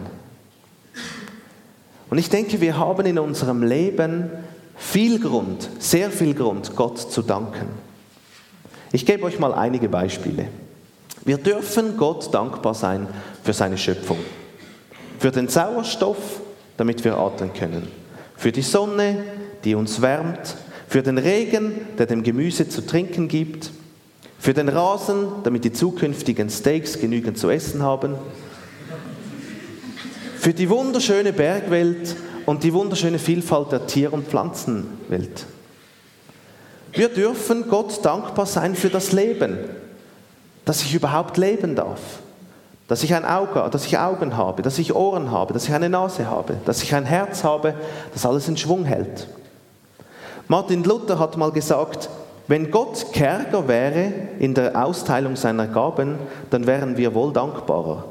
Und 2.09 2.19
ich 2.19 2.29
denke, 2.29 2.61
wir 2.61 2.79
haben 2.79 3.05
in 3.05 3.19
unserem 3.19 3.65
Leben 3.65 4.31
viel 4.77 5.19
Grund, 5.19 5.69
sehr 5.81 6.13
viel 6.13 6.35
Grund, 6.35 6.77
Gott 6.77 7.01
zu 7.01 7.21
danken. 7.21 7.67
Ich 8.93 9.05
gebe 9.07 9.25
euch 9.25 9.41
mal 9.41 9.55
einige 9.55 9.89
Beispiele. 9.89 10.47
Wir 11.25 11.39
dürfen 11.39 11.97
Gott 11.97 12.33
dankbar 12.33 12.75
sein 12.75 13.09
für 13.43 13.53
seine 13.53 13.77
Schöpfung. 13.77 14.19
Für 15.23 15.31
den 15.31 15.49
Sauerstoff, 15.49 16.43
damit 16.77 17.03
wir 17.05 17.17
atmen 17.17 17.55
können. 17.55 17.89
Für 18.37 18.53
die 18.53 18.61
Sonne, 18.61 19.25
die 19.65 19.75
uns 19.75 20.03
wärmt. 20.03 20.57
Für 20.89 21.03
den 21.03 21.17
Regen, 21.17 21.87
der 21.97 22.05
dem 22.05 22.23
Gemüse 22.23 22.69
zu 22.69 22.85
trinken 22.85 23.29
gibt. 23.29 23.71
Für 24.39 24.53
den 24.53 24.69
Rasen, 24.69 25.29
damit 25.45 25.65
die 25.65 25.73
zukünftigen 25.73 26.51
Steaks 26.51 27.01
genügend 27.01 27.39
zu 27.39 27.49
essen 27.49 27.83
haben 27.83 28.17
für 30.43 30.53
die 30.53 30.69
wunderschöne 30.69 31.33
Bergwelt 31.33 32.17
und 32.47 32.65
die 32.65 32.73
wunderschöne 32.73 33.21
Vielfalt 33.21 33.71
der 33.71 33.87
Tier- 33.87 34.13
und 34.13 34.27
Pflanzenwelt. 34.27 35.47
Wir 36.93 37.09
dürfen 37.11 37.69
Gott 37.69 38.05
dankbar 38.05 38.47
sein 38.47 38.75
für 38.75 38.89
das 38.89 39.13
Leben, 39.13 39.57
dass 40.65 40.83
ich 40.83 40.97
überhaupt 40.97 41.37
leben 41.37 41.77
darf, 41.77 42.01
dass 42.93 43.03
ich 43.03 43.15
ein 43.15 43.25
Auge, 43.25 43.71
dass 43.71 43.87
ich 43.87 43.97
Augen 43.97 44.37
habe, 44.37 44.61
dass 44.61 44.79
ich 44.79 44.95
Ohren 44.95 45.31
habe, 45.31 45.55
dass 45.55 45.65
ich 45.65 45.73
eine 45.73 45.89
Nase 45.89 46.29
habe, 46.29 46.59
dass 46.67 46.83
ich 46.83 46.95
ein 46.95 47.07
Herz 47.07 47.43
habe, 47.43 47.73
das 48.13 48.27
alles 48.27 48.49
in 48.49 48.59
Schwung 48.59 48.85
hält. 48.85 49.29
Martin 50.47 50.85
Luther 50.85 51.19
hat 51.19 51.39
mal 51.39 51.51
gesagt, 51.53 52.11
wenn 52.49 52.71
Gott 52.71 53.15
Kerker 53.15 53.67
wäre 53.67 54.13
in 54.41 54.53
der 54.53 54.85
Austeilung 54.85 55.37
seiner 55.37 55.69
Gaben, 55.69 56.19
dann 56.51 56.67
wären 56.67 56.99
wir 56.99 57.15
wohl 57.15 57.33
dankbarer. 57.33 58.05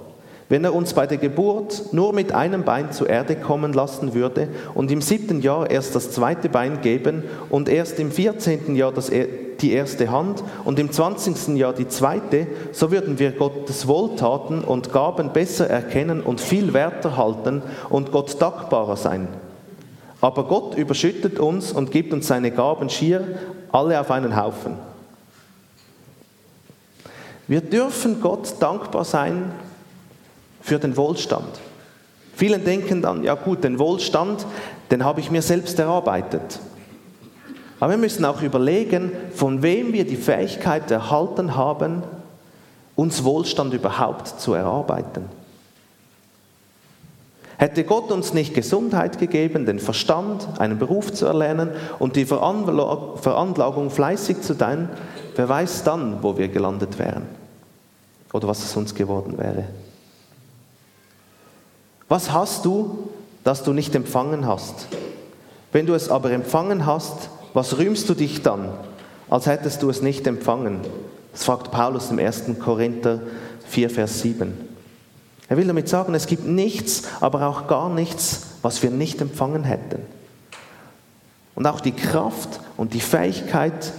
Wenn 0.51 0.65
er 0.65 0.75
uns 0.75 0.93
bei 0.93 1.07
der 1.07 1.17
Geburt 1.17 1.93
nur 1.93 2.11
mit 2.11 2.33
einem 2.33 2.63
Bein 2.63 2.91
zur 2.91 3.09
Erde 3.09 3.37
kommen 3.37 3.71
lassen 3.71 4.13
würde 4.13 4.49
und 4.73 4.91
im 4.91 5.01
siebten 5.01 5.39
Jahr 5.39 5.71
erst 5.71 5.95
das 5.95 6.11
zweite 6.11 6.49
Bein 6.49 6.81
geben 6.81 7.23
und 7.49 7.69
erst 7.69 8.01
im 8.01 8.11
vierzehnten 8.11 8.75
Jahr 8.75 8.91
das, 8.91 9.09
die 9.61 9.71
erste 9.71 10.11
Hand 10.11 10.43
und 10.65 10.77
im 10.77 10.91
zwanzigsten 10.91 11.55
Jahr 11.55 11.71
die 11.71 11.87
zweite, 11.87 12.47
so 12.73 12.91
würden 12.91 13.17
wir 13.17 13.31
Gottes 13.31 13.87
Wohltaten 13.87 14.61
und 14.61 14.91
Gaben 14.91 15.31
besser 15.31 15.69
erkennen 15.69 16.19
und 16.19 16.41
viel 16.41 16.73
werter 16.73 17.15
halten 17.15 17.61
und 17.87 18.11
Gott 18.11 18.41
dankbarer 18.41 18.97
sein. 18.97 19.29
Aber 20.19 20.43
Gott 20.49 20.75
überschüttet 20.75 21.39
uns 21.39 21.71
und 21.71 21.91
gibt 21.91 22.11
uns 22.11 22.27
seine 22.27 22.51
Gaben 22.51 22.89
schier 22.89 23.23
alle 23.71 24.01
auf 24.01 24.11
einen 24.11 24.35
Haufen. 24.35 24.73
Wir 27.47 27.61
dürfen 27.61 28.19
Gott 28.19 28.55
dankbar 28.59 29.05
sein 29.05 29.53
für 30.61 30.79
den 30.79 30.95
Wohlstand. 30.97 31.59
Viele 32.33 32.59
denken 32.59 33.01
dann, 33.01 33.23
ja 33.23 33.35
gut, 33.35 33.63
den 33.63 33.77
Wohlstand, 33.77 34.45
den 34.89 35.03
habe 35.03 35.19
ich 35.19 35.29
mir 35.29 35.41
selbst 35.41 35.77
erarbeitet. 35.79 36.59
Aber 37.79 37.91
wir 37.91 37.97
müssen 37.97 38.25
auch 38.25 38.41
überlegen, 38.41 39.11
von 39.33 39.63
wem 39.63 39.91
wir 39.91 40.05
die 40.05 40.15
Fähigkeit 40.15 40.89
erhalten 40.91 41.55
haben, 41.55 42.03
uns 42.95 43.23
Wohlstand 43.23 43.73
überhaupt 43.73 44.27
zu 44.27 44.53
erarbeiten. 44.53 45.25
Hätte 47.57 47.83
Gott 47.83 48.11
uns 48.11 48.33
nicht 48.33 48.55
Gesundheit 48.55 49.19
gegeben, 49.19 49.67
den 49.67 49.79
Verstand, 49.79 50.47
einen 50.59 50.79
Beruf 50.79 51.13
zu 51.13 51.27
erlernen 51.27 51.69
und 51.99 52.15
die 52.15 52.25
Veranlagung 52.25 53.91
fleißig 53.91 54.41
zu 54.41 54.53
sein, 54.53 54.89
wer 55.35 55.47
weiß 55.47 55.83
dann, 55.83 56.23
wo 56.23 56.37
wir 56.37 56.47
gelandet 56.47 56.97
wären 56.97 57.27
oder 58.33 58.47
was 58.47 58.63
es 58.63 58.75
uns 58.75 58.95
geworden 58.95 59.37
wäre. 59.37 59.65
Was 62.11 62.33
hast 62.33 62.65
du, 62.65 63.09
das 63.45 63.63
du 63.63 63.71
nicht 63.71 63.95
empfangen 63.95 64.45
hast? 64.45 64.87
Wenn 65.71 65.85
du 65.85 65.93
es 65.93 66.09
aber 66.09 66.31
empfangen 66.31 66.85
hast, 66.85 67.29
was 67.53 67.77
rühmst 67.77 68.09
du 68.09 68.15
dich 68.15 68.41
dann, 68.41 68.67
als 69.29 69.45
hättest 69.45 69.81
du 69.81 69.89
es 69.89 70.01
nicht 70.01 70.27
empfangen? 70.27 70.81
Das 71.31 71.45
fragt 71.45 71.71
Paulus 71.71 72.11
im 72.11 72.19
1. 72.19 72.59
Korinther 72.59 73.21
4, 73.65 73.89
Vers 73.89 74.19
7. 74.23 74.51
Er 75.47 75.55
will 75.55 75.65
damit 75.65 75.87
sagen, 75.87 76.13
es 76.13 76.27
gibt 76.27 76.45
nichts, 76.45 77.03
aber 77.21 77.47
auch 77.47 77.67
gar 77.67 77.89
nichts, 77.89 78.47
was 78.61 78.83
wir 78.83 78.89
nicht 78.89 79.21
empfangen 79.21 79.63
hätten. 79.63 80.01
Und 81.55 81.65
auch 81.65 81.79
die 81.79 81.93
Kraft 81.93 82.59
und 82.75 82.93
die 82.93 82.99
Fähigkeit, 82.99 83.93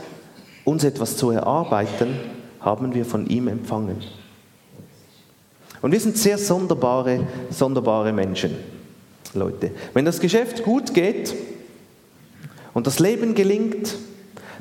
uns 0.66 0.84
etwas 0.84 1.16
zu 1.16 1.30
erarbeiten, 1.30 2.20
haben 2.60 2.92
wir 2.92 3.06
von 3.06 3.26
ihm 3.26 3.48
empfangen. 3.48 4.02
Und 5.82 5.90
wir 5.90 6.00
sind 6.00 6.16
sehr 6.16 6.38
sonderbare, 6.38 7.26
sonderbare 7.50 8.12
Menschen, 8.12 8.56
Leute. 9.34 9.72
Wenn 9.92 10.04
das 10.04 10.20
Geschäft 10.20 10.62
gut 10.62 10.94
geht 10.94 11.34
und 12.72 12.86
das 12.86 13.00
Leben 13.00 13.34
gelingt, 13.34 13.96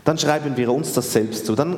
dann 0.04 0.18
schreiben 0.18 0.58
wir 0.58 0.74
uns 0.74 0.94
das 0.94 1.14
selbst 1.14 1.46
zu. 1.46 1.56
Dann 1.56 1.78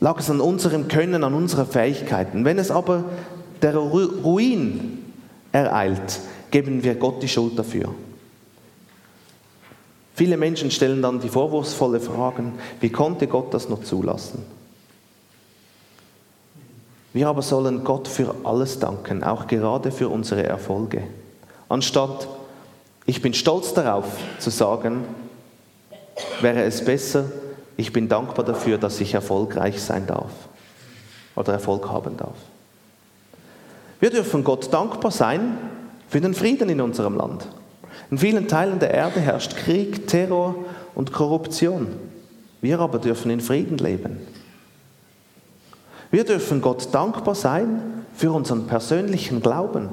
lag 0.00 0.18
es 0.20 0.30
an 0.30 0.40
unserem 0.40 0.86
Können, 0.86 1.24
an 1.24 1.34
unseren 1.34 1.66
Fähigkeiten. 1.66 2.44
Wenn 2.44 2.58
es 2.58 2.70
aber 2.70 3.04
der 3.60 3.74
Ruin 3.76 4.98
ereilt, 5.50 6.20
geben 6.52 6.84
wir 6.84 6.94
Gott 6.94 7.22
die 7.22 7.28
Schuld 7.28 7.58
dafür. 7.58 7.92
Viele 10.14 10.36
Menschen 10.36 10.70
stellen 10.70 11.02
dann 11.02 11.20
die 11.20 11.28
vorwurfsvolle 11.28 11.98
Fragen, 11.98 12.52
wie 12.80 12.90
konnte 12.90 13.26
Gott 13.26 13.52
das 13.54 13.68
noch 13.68 13.82
zulassen? 13.82 14.44
Wir 17.12 17.28
aber 17.28 17.42
sollen 17.42 17.84
Gott 17.84 18.08
für 18.08 18.34
alles 18.44 18.78
danken, 18.78 19.22
auch 19.22 19.46
gerade 19.46 19.90
für 19.90 20.08
unsere 20.08 20.44
Erfolge. 20.44 21.02
Anstatt, 21.68 22.28
ich 23.04 23.20
bin 23.20 23.34
stolz 23.34 23.74
darauf 23.74 24.06
zu 24.38 24.50
sagen, 24.50 25.04
wäre 26.40 26.62
es 26.62 26.84
besser, 26.84 27.24
ich 27.76 27.92
bin 27.92 28.08
dankbar 28.08 28.44
dafür, 28.44 28.78
dass 28.78 29.00
ich 29.00 29.14
erfolgreich 29.14 29.82
sein 29.82 30.06
darf 30.06 30.30
oder 31.34 31.52
Erfolg 31.52 31.88
haben 31.88 32.16
darf. 32.16 32.36
Wir 34.00 34.10
dürfen 34.10 34.44
Gott 34.44 34.72
dankbar 34.72 35.10
sein 35.10 35.56
für 36.08 36.20
den 36.20 36.34
Frieden 36.34 36.68
in 36.68 36.80
unserem 36.80 37.16
Land. 37.16 37.46
In 38.10 38.18
vielen 38.18 38.48
Teilen 38.48 38.78
der 38.78 38.92
Erde 38.92 39.20
herrscht 39.20 39.56
Krieg, 39.56 40.06
Terror 40.06 40.54
und 40.94 41.12
Korruption. 41.12 41.88
Wir 42.60 42.80
aber 42.80 42.98
dürfen 42.98 43.30
in 43.30 43.40
Frieden 43.40 43.78
leben. 43.78 44.18
Wir 46.12 46.24
dürfen 46.24 46.60
Gott 46.60 46.94
dankbar 46.94 47.34
sein 47.34 48.04
für 48.14 48.32
unseren 48.32 48.66
persönlichen 48.66 49.40
Glauben. 49.40 49.88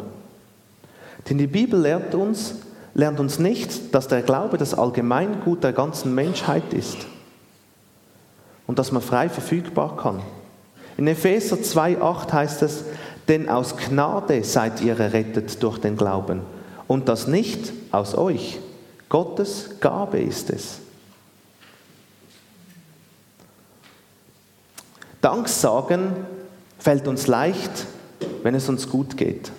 Denn 1.29 1.38
die 1.38 1.47
Bibel 1.47 1.79
lehrt 1.79 2.13
uns, 2.13 2.55
lernt 2.93 3.21
uns 3.21 3.39
nicht, 3.39 3.95
dass 3.95 4.10
der 4.10 4.21
Glaube 4.21 4.58
das 4.58 4.73
Allgemeingut 4.73 5.63
der 5.63 5.71
ganzen 5.71 6.13
Menschheit 6.13 6.73
ist 6.73 6.97
und 8.67 8.77
dass 8.79 8.91
man 8.91 9.01
frei 9.01 9.29
verfügbar 9.29 9.95
kann. 9.95 10.21
In 10.97 11.08
Epheser 11.08 11.55
2,8 11.55 12.34
heißt 12.34 12.62
es, 12.63 12.84
denn 13.29 13.47
aus 13.47 13.77
Gnade 13.77 14.43
seid 14.43 14.82
ihr 14.82 14.99
errettet 14.99 15.63
durch 15.63 15.77
den 15.77 15.95
Glauben 15.95 16.41
und 16.88 17.08
das 17.08 17.27
nicht 17.27 17.71
aus 17.91 18.13
euch. 18.13 18.60
Gottes 19.08 19.79
Gabe 19.79 20.19
ist 20.19 20.49
es. 20.49 20.79
Danksagen 25.21 26.12
fällt 26.77 27.08
uns 27.08 27.27
leicht, 27.27 27.86
wenn 28.43 28.55
es 28.55 28.69
uns 28.69 28.89
gut 28.89 29.17
geht. 29.17 29.51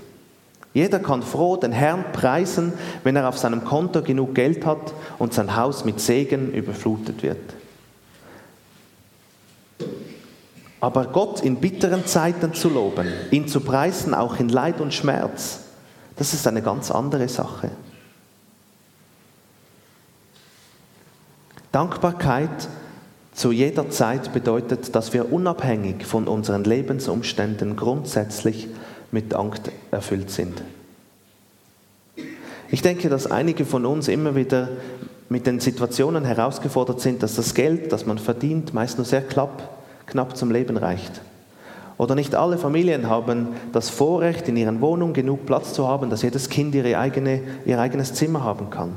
Jeder 0.72 1.00
kann 1.00 1.22
froh 1.22 1.56
den 1.56 1.72
Herrn 1.72 2.04
preisen, 2.12 2.72
wenn 3.02 3.16
er 3.16 3.28
auf 3.28 3.38
seinem 3.38 3.64
Konto 3.64 4.02
genug 4.02 4.34
Geld 4.34 4.64
hat 4.64 4.94
und 5.18 5.34
sein 5.34 5.56
Haus 5.56 5.84
mit 5.84 6.00
Segen 6.00 6.52
überflutet 6.52 7.22
wird. 7.22 7.54
Aber 10.80 11.06
Gott 11.06 11.40
in 11.40 11.56
bitteren 11.56 12.06
Zeiten 12.06 12.54
zu 12.54 12.70
loben, 12.70 13.08
ihn 13.30 13.48
zu 13.48 13.60
preisen, 13.60 14.14
auch 14.14 14.38
in 14.38 14.48
Leid 14.48 14.80
und 14.80 14.94
Schmerz, 14.94 15.60
das 16.16 16.32
ist 16.32 16.46
eine 16.46 16.62
ganz 16.62 16.90
andere 16.90 17.28
Sache. 17.28 17.70
Dankbarkeit 21.72 22.68
zu 23.40 23.52
jeder 23.52 23.88
Zeit 23.88 24.34
bedeutet, 24.34 24.94
dass 24.94 25.14
wir 25.14 25.32
unabhängig 25.32 26.04
von 26.04 26.28
unseren 26.28 26.62
Lebensumständen 26.62 27.74
grundsätzlich 27.74 28.68
mit 29.12 29.32
Dank 29.32 29.56
erfüllt 29.90 30.30
sind. 30.30 30.62
Ich 32.70 32.82
denke, 32.82 33.08
dass 33.08 33.30
einige 33.30 33.64
von 33.64 33.86
uns 33.86 34.08
immer 34.08 34.34
wieder 34.36 34.68
mit 35.30 35.46
den 35.46 35.58
Situationen 35.58 36.26
herausgefordert 36.26 37.00
sind, 37.00 37.22
dass 37.22 37.34
das 37.34 37.54
Geld, 37.54 37.92
das 37.92 38.04
man 38.04 38.18
verdient, 38.18 38.74
meist 38.74 38.98
nur 38.98 39.06
sehr 39.06 39.22
knapp, 39.22 39.70
knapp 40.04 40.36
zum 40.36 40.50
Leben 40.50 40.76
reicht. 40.76 41.22
Oder 41.96 42.14
nicht 42.14 42.34
alle 42.34 42.58
Familien 42.58 43.08
haben 43.08 43.48
das 43.72 43.88
Vorrecht, 43.88 44.48
in 44.48 44.56
ihren 44.58 44.82
Wohnungen 44.82 45.14
genug 45.14 45.46
Platz 45.46 45.72
zu 45.72 45.88
haben, 45.88 46.10
dass 46.10 46.20
jedes 46.20 46.50
Kind 46.50 46.74
ihre 46.74 46.98
eigene, 46.98 47.40
ihr 47.64 47.80
eigenes 47.80 48.12
Zimmer 48.12 48.44
haben 48.44 48.68
kann. 48.68 48.96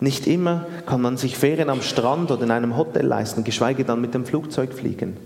Nicht 0.00 0.26
immer 0.26 0.66
kann 0.84 1.00
man 1.00 1.16
sich 1.16 1.36
Ferien 1.36 1.70
am 1.70 1.80
Strand 1.80 2.30
oder 2.30 2.42
in 2.42 2.50
einem 2.50 2.76
Hotel 2.76 3.06
leisten, 3.06 3.44
geschweige 3.44 3.84
dann 3.84 4.00
mit 4.00 4.14
dem 4.14 4.26
Flugzeug 4.26 4.74
fliegen. 4.74 5.16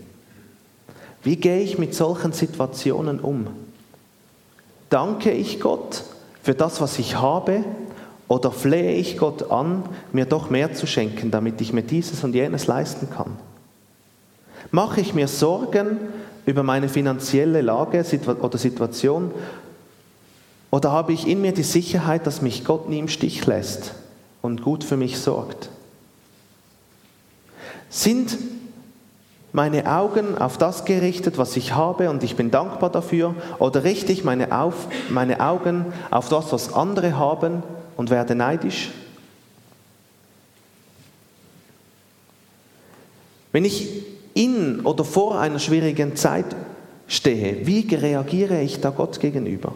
Wie 1.22 1.36
gehe 1.36 1.60
ich 1.60 1.78
mit 1.78 1.94
solchen 1.94 2.32
Situationen 2.32 3.20
um? 3.20 3.48
Danke 4.88 5.32
ich 5.32 5.60
Gott 5.60 6.04
für 6.42 6.54
das, 6.54 6.80
was 6.80 6.98
ich 6.98 7.16
habe, 7.16 7.64
oder 8.28 8.52
flehe 8.52 8.92
ich 8.92 9.18
Gott 9.18 9.50
an, 9.50 9.82
mir 10.12 10.24
doch 10.24 10.50
mehr 10.50 10.72
zu 10.72 10.86
schenken, 10.86 11.32
damit 11.32 11.60
ich 11.60 11.72
mir 11.72 11.82
dieses 11.82 12.22
und 12.22 12.34
jenes 12.34 12.68
leisten 12.68 13.08
kann? 13.10 13.36
Mache 14.70 15.00
ich 15.00 15.14
mir 15.14 15.26
Sorgen 15.26 15.98
über 16.46 16.62
meine 16.62 16.88
finanzielle 16.88 17.60
Lage 17.60 18.04
oder 18.40 18.58
Situation, 18.58 19.32
oder 20.70 20.92
habe 20.92 21.12
ich 21.12 21.26
in 21.26 21.42
mir 21.42 21.52
die 21.52 21.64
Sicherheit, 21.64 22.24
dass 22.28 22.40
mich 22.40 22.64
Gott 22.64 22.88
nie 22.88 23.00
im 23.00 23.08
Stich 23.08 23.44
lässt 23.46 23.94
und 24.42 24.62
gut 24.62 24.84
für 24.84 24.96
mich 24.96 25.18
sorgt? 25.18 25.70
Sind 27.88 28.36
meine 29.52 29.90
Augen 29.90 30.38
auf 30.38 30.58
das 30.58 30.84
gerichtet, 30.84 31.38
was 31.38 31.56
ich 31.56 31.74
habe 31.74 32.08
und 32.08 32.22
ich 32.22 32.36
bin 32.36 32.50
dankbar 32.50 32.90
dafür? 32.90 33.34
Oder 33.58 33.84
richte 33.84 34.12
ich 34.12 34.24
meine, 34.24 34.56
auf, 34.56 34.86
meine 35.08 35.40
Augen 35.40 35.86
auf 36.10 36.28
das, 36.28 36.52
was 36.52 36.72
andere 36.72 37.18
haben 37.18 37.62
und 37.96 38.10
werde 38.10 38.34
neidisch? 38.34 38.90
Wenn 43.52 43.64
ich 43.64 44.04
in 44.34 44.80
oder 44.80 45.04
vor 45.04 45.40
einer 45.40 45.58
schwierigen 45.58 46.14
Zeit 46.14 46.46
stehe, 47.08 47.66
wie 47.66 47.92
reagiere 47.92 48.60
ich 48.60 48.80
da 48.80 48.90
Gott 48.90 49.18
gegenüber? 49.18 49.74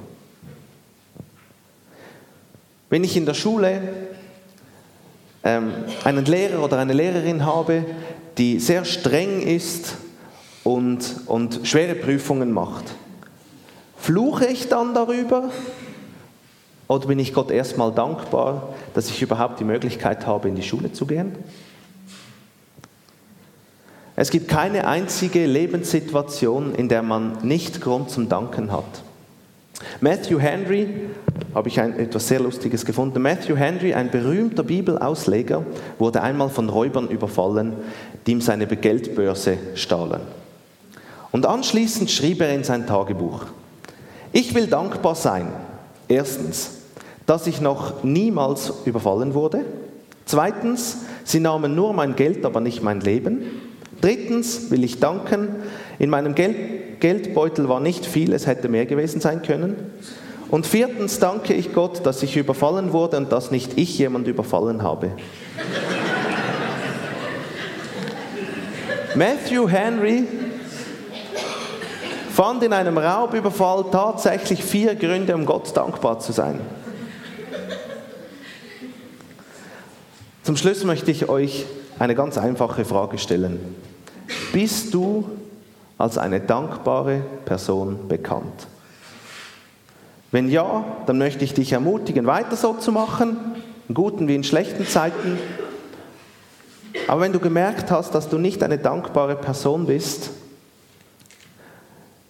Wenn 2.89 3.03
ich 3.03 3.17
in 3.17 3.27
der 3.27 3.35
Schule 3.35 3.83
einen 5.45 6.25
Lehrer 6.25 6.63
oder 6.63 6.79
eine 6.79 6.95
Lehrerin 6.95 7.45
habe, 7.45 7.85
die 8.39 8.59
sehr 8.59 8.85
streng 8.85 9.43
ist 9.43 9.97
und, 10.65 11.21
und 11.27 11.61
schwere 11.65 11.95
Prüfungen 11.95 12.51
macht. 12.51 12.85
Fluche 13.99 14.47
ich 14.47 14.69
dann 14.69 14.95
darüber 14.95 15.51
oder 16.89 17.07
bin 17.07 17.19
ich 17.19 17.33
Gott 17.33 17.51
erstmal 17.51 17.93
dankbar, 17.93 18.75
dass 18.95 19.09
ich 19.09 19.23
überhaupt 19.23 19.61
die 19.61 19.65
Möglichkeit 19.65 20.27
habe, 20.27 20.49
in 20.49 20.55
die 20.55 20.63
Schule 20.63 20.93
zu 20.93 21.07
gehen? 21.07 21.33
Es 24.17 24.31
gibt 24.31 24.49
keine 24.49 24.87
einzige 24.87 25.45
Lebenssituation, 25.47 26.75
in 26.75 26.89
der 26.89 27.03
man 27.03 27.39
nicht 27.43 27.81
Grund 27.81 28.11
zum 28.11 28.29
Danken 28.29 28.71
hat. 28.71 29.04
Matthew 30.01 30.39
Henry, 30.39 30.89
habe 31.55 31.69
ich 31.69 31.81
ein, 31.81 31.99
etwas 31.99 32.29
sehr 32.29 32.41
Lustiges 32.41 32.85
gefunden. 32.85 33.23
Matthew 33.23 33.57
Henry, 33.57 33.95
ein 33.95 34.11
berühmter 34.11 34.63
Bibelausleger, 34.63 35.65
wurde 35.99 36.23
einmal 36.23 36.49
von 36.49 36.69
Räubern 36.69 37.09
überfallen, 37.09 37.75
die 38.27 38.33
ihm 38.33 38.41
seine 38.41 38.67
Geldbörse 38.67 39.59
stahlen. 39.75 40.21
Und 41.33 41.47
anschließend 41.47 42.11
schrieb 42.11 42.41
er 42.41 42.55
in 42.55 42.65
sein 42.65 42.87
Tagebuch, 42.87 43.47
ich 44.33 44.55
will 44.55 44.67
dankbar 44.67 45.15
sein, 45.15 45.49
erstens, 46.09 46.79
dass 47.27 47.47
ich 47.47 47.61
noch 47.61 48.03
niemals 48.03 48.73
überfallen 48.85 49.35
wurde, 49.35 49.65
zweitens, 50.27 50.99
sie 51.25 51.41
nahmen 51.41 51.75
nur 51.75 51.93
mein 51.93 52.17
Geld, 52.17 52.45
aber 52.45 52.61
nicht 52.61 52.83
mein 52.83 53.01
Leben, 53.01 53.43
drittens 54.01 54.71
will 54.71 54.85
ich 54.85 55.01
danken, 55.01 55.49
in 55.99 56.11
meinem 56.11 56.35
Geld, 56.35 56.57
Geldbeutel 57.05 57.69
war 57.69 57.81
nicht 57.81 58.07
viel, 58.07 58.33
es 58.33 58.47
hätte 58.47 58.71
mehr 58.71 58.87
gewesen 58.87 59.21
sein 59.21 59.43
können, 59.43 59.77
und 60.49 60.67
viertens 60.67 61.19
danke 61.19 61.53
ich 61.53 61.75
Gott, 61.75 62.07
dass 62.07 62.23
ich 62.23 62.35
überfallen 62.35 62.95
wurde 62.95 63.19
und 63.19 63.31
dass 63.31 63.51
nicht 63.51 63.77
ich 63.77 63.99
jemand 63.99 64.27
überfallen 64.27 64.83
habe. 64.83 65.11
Matthew 69.15 69.69
Henry 69.69 70.25
fand 72.31 72.63
in 72.63 72.73
einem 72.73 72.97
Raubüberfall 72.97 73.85
tatsächlich 73.93 74.65
vier 74.65 74.95
Gründe, 74.95 75.35
um 75.35 75.45
Gott 75.45 75.77
dankbar 75.77 76.21
zu 76.21 76.33
sein. 76.33 76.59
Zum 80.43 80.57
Schluss 80.57 80.85
möchte 80.85 81.11
ich 81.11 81.29
euch 81.29 81.67
eine 81.99 82.15
ganz 82.15 82.39
einfache 82.39 82.87
Frage 82.87 83.19
stellen. 83.19 83.61
Bist 84.55 84.95
du 84.95 85.29
als 85.99 86.19
eine 86.19 86.41
dankbare 86.41 87.23
Person 87.45 88.09
bekannt? 88.09 88.67
Wenn 90.31 90.49
ja, 90.49 90.85
dann 91.07 91.19
möchte 91.19 91.45
ich 91.45 91.55
dich 91.55 91.73
ermutigen, 91.73 92.27
weiter 92.27 92.57
so 92.57 92.75
zu 92.75 92.91
machen, 92.91 93.37
in 93.89 93.95
guten 93.95 94.27
wie 94.27 94.35
in 94.35 94.43
schlechten 94.43 94.87
Zeiten. 94.87 95.39
Aber 97.07 97.21
wenn 97.21 97.33
du 97.33 97.39
gemerkt 97.39 97.91
hast, 97.91 98.15
dass 98.15 98.29
du 98.29 98.39
nicht 98.39 98.63
eine 98.63 98.79
dankbare 98.79 99.37
Person 99.37 99.87
bist, 99.87 100.31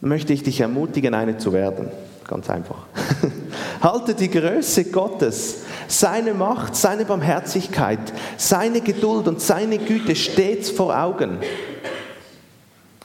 möchte 0.00 0.32
ich 0.32 0.42
dich 0.42 0.60
ermutigen, 0.60 1.14
eine 1.14 1.38
zu 1.38 1.52
werden. 1.52 1.88
Ganz 2.26 2.48
einfach. 2.50 2.86
Halte 3.82 4.14
die 4.14 4.30
Größe 4.30 4.84
Gottes, 4.84 5.62
seine 5.88 6.34
Macht, 6.34 6.76
seine 6.76 7.04
Barmherzigkeit, 7.04 8.00
seine 8.36 8.80
Geduld 8.80 9.28
und 9.28 9.40
seine 9.40 9.78
Güte 9.78 10.16
stets 10.16 10.70
vor 10.70 10.98
Augen. 10.98 11.38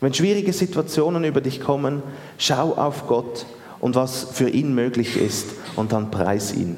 Wenn 0.01 0.13
schwierige 0.13 0.53
Situationen 0.53 1.23
über 1.23 1.41
dich 1.41 1.59
kommen, 1.61 2.01
schau 2.37 2.73
auf 2.73 3.07
Gott 3.07 3.45
und 3.79 3.95
was 3.95 4.23
für 4.31 4.49
ihn 4.49 4.73
möglich 4.73 5.17
ist 5.17 5.47
und 5.75 5.91
dann 5.91 6.11
preis 6.11 6.53
ihn. 6.53 6.77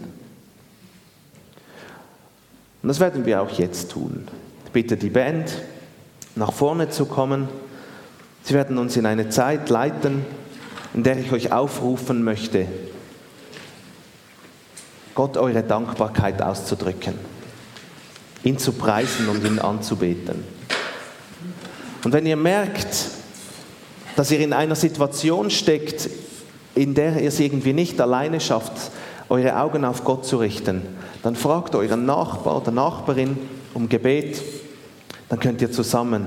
Und 2.82 2.88
das 2.88 3.00
werden 3.00 3.26
wir 3.26 3.42
auch 3.42 3.52
jetzt 3.52 3.92
tun 3.92 4.28
bitte 4.74 4.98
die 4.98 5.10
Band 5.10 5.52
nach 6.36 6.54
vorne 6.54 6.90
zu 6.90 7.06
kommen. 7.06 7.48
Sie 8.44 8.54
werden 8.54 8.78
uns 8.78 8.98
in 8.98 9.06
eine 9.06 9.30
Zeit 9.30 9.70
leiten, 9.70 10.26
in 10.94 11.04
der 11.04 11.18
ich 11.18 11.32
euch 11.32 11.52
aufrufen 11.52 12.24
möchte, 12.24 12.68
Gott 15.14 15.38
eure 15.38 15.62
Dankbarkeit 15.62 16.42
auszudrücken, 16.42 17.14
ihn 18.44 18.58
zu 18.58 18.74
preisen 18.74 19.28
und 19.28 19.46
ihn 19.46 19.60
anzubeten. 19.60 20.44
Und 22.04 22.14
wenn 22.14 22.26
ihr 22.26 22.36
merkt, 22.36 23.10
dass 24.16 24.32
ihr 24.32 24.40
in 24.40 24.54
einer 24.54 24.76
Situation 24.76 25.50
steckt, 25.50 26.10
in 26.76 26.94
der 26.94 27.22
ihr 27.22 27.28
es 27.28 27.40
irgendwie 27.40 27.74
nicht 27.74 28.00
alleine 28.02 28.40
schafft, 28.40 28.92
eure 29.30 29.58
Augen 29.58 29.86
auf 29.86 30.04
Gott 30.04 30.26
zu 30.26 30.38
richten, 30.38 30.82
dann 31.24 31.36
fragt 31.36 31.76
euren 31.76 32.06
Nachbar 32.06 32.58
oder 32.58 32.72
Nachbarin 32.72 33.38
um 33.74 33.88
Gebet. 33.88 34.42
Dann 35.30 35.40
könnt 35.40 35.62
ihr 35.62 35.72
zusammen 35.72 36.26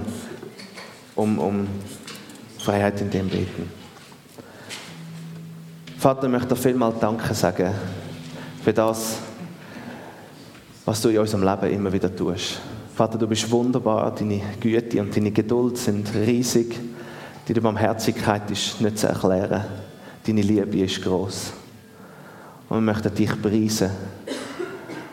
um, 1.14 1.38
um 1.38 1.66
Freiheit 2.58 3.00
in 3.00 3.10
dem 3.10 3.28
beten. 3.28 3.70
Vater, 5.98 6.24
ich 6.24 6.30
möchte 6.30 6.56
vielmal 6.56 6.94
Danke 7.00 7.34
sagen 7.34 7.72
für 8.62 8.72
das, 8.72 9.16
was 10.84 11.00
du 11.00 11.08
in 11.08 11.18
unserem 11.18 11.42
Leben 11.42 11.72
immer 11.72 11.92
wieder 11.92 12.14
tust. 12.14 12.60
Vater, 12.94 13.18
du 13.18 13.26
bist 13.26 13.50
wunderbar, 13.50 14.14
deine 14.14 14.40
Güte 14.60 15.00
und 15.00 15.16
deine 15.16 15.32
Geduld 15.32 15.76
sind 15.78 16.14
riesig, 16.14 16.78
deine 17.48 17.60
Barmherzigkeit 17.60 18.48
ist 18.52 18.80
nicht 18.80 18.98
zu 18.98 19.08
erklären, 19.08 19.64
deine 20.24 20.42
Liebe 20.42 20.78
ist 20.78 21.02
groß. 21.02 21.52
Und 22.68 22.76
wir 22.76 22.80
möchten 22.92 23.12
dich 23.12 23.42
preisen. 23.42 23.90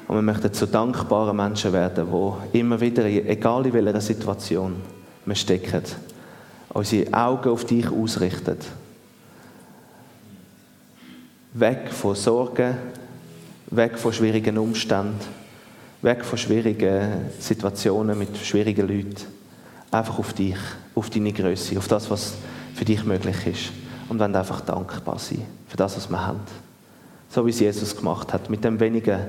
Und 0.08 0.16
wir 0.16 0.22
möchten 0.22 0.54
zu 0.54 0.68
dankbaren 0.68 1.36
Menschen 1.36 1.74
werden, 1.74 2.08
die 2.54 2.60
immer 2.60 2.80
wieder, 2.80 3.04
egal 3.06 3.66
in 3.66 3.74
welcher 3.74 4.00
Situation 4.00 4.76
wir 5.26 5.36
stecken, 5.36 5.82
unsere 6.70 7.12
Augen 7.12 7.50
auf 7.50 7.66
dich 7.66 7.90
ausrichten. 7.90 8.58
Weg 11.56 11.92
von 11.92 12.14
Sorgen, 12.14 12.78
weg 13.72 13.98
von 13.98 14.14
schwierigen 14.14 14.60
Umständen, 14.60 15.41
weg 16.02 16.26
von 16.26 16.38
schwierigen 16.38 17.30
Situationen 17.40 18.18
mit 18.18 18.38
schwierigen 18.38 18.88
Leuten. 18.88 19.26
Einfach 19.92 20.20
auf 20.20 20.34
dich, 20.34 20.58
auf 20.96 21.10
deine 21.10 21.34
Größe, 21.34 21.78
auf 21.78 21.88
das, 21.88 22.10
was 22.10 22.34
für 22.76 22.86
dich 22.86 23.04
möglich 23.04 23.48
ist. 23.48 23.72
Und 24.10 24.20
wenn 24.20 24.36
einfach 24.36 24.62
dankbar 24.62 25.20
sein 25.20 25.46
für 25.68 25.78
das, 25.78 25.96
was 25.96 26.10
wir 26.10 26.26
haben. 26.26 26.40
So 27.30 27.46
wie 27.46 27.52
es 27.52 27.60
Jesus 27.60 27.96
gemacht 27.96 28.34
hat. 28.34 28.50
Mit 28.50 28.64
dem 28.64 28.80
wenigen, 28.80 29.20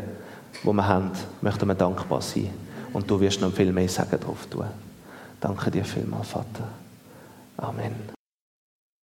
was 0.63 0.75
wir 0.75 0.89
haben, 0.89 1.11
möchten 1.41 1.67
wir 1.69 1.75
dankbar 1.75 2.21
sein. 2.21 2.51
Und 2.93 3.11
du 3.11 3.21
wirst 3.21 3.41
noch 3.41 3.53
viel 3.53 3.73
mehr 3.73 3.89
Sagen 3.89 4.19
drauf 4.21 4.47
tun. 4.51 4.67
Danke 5.41 5.71
dir 5.71 5.85
vielmals, 5.85 6.29
Vater. 6.29 6.69
Amen. 7.57 8.22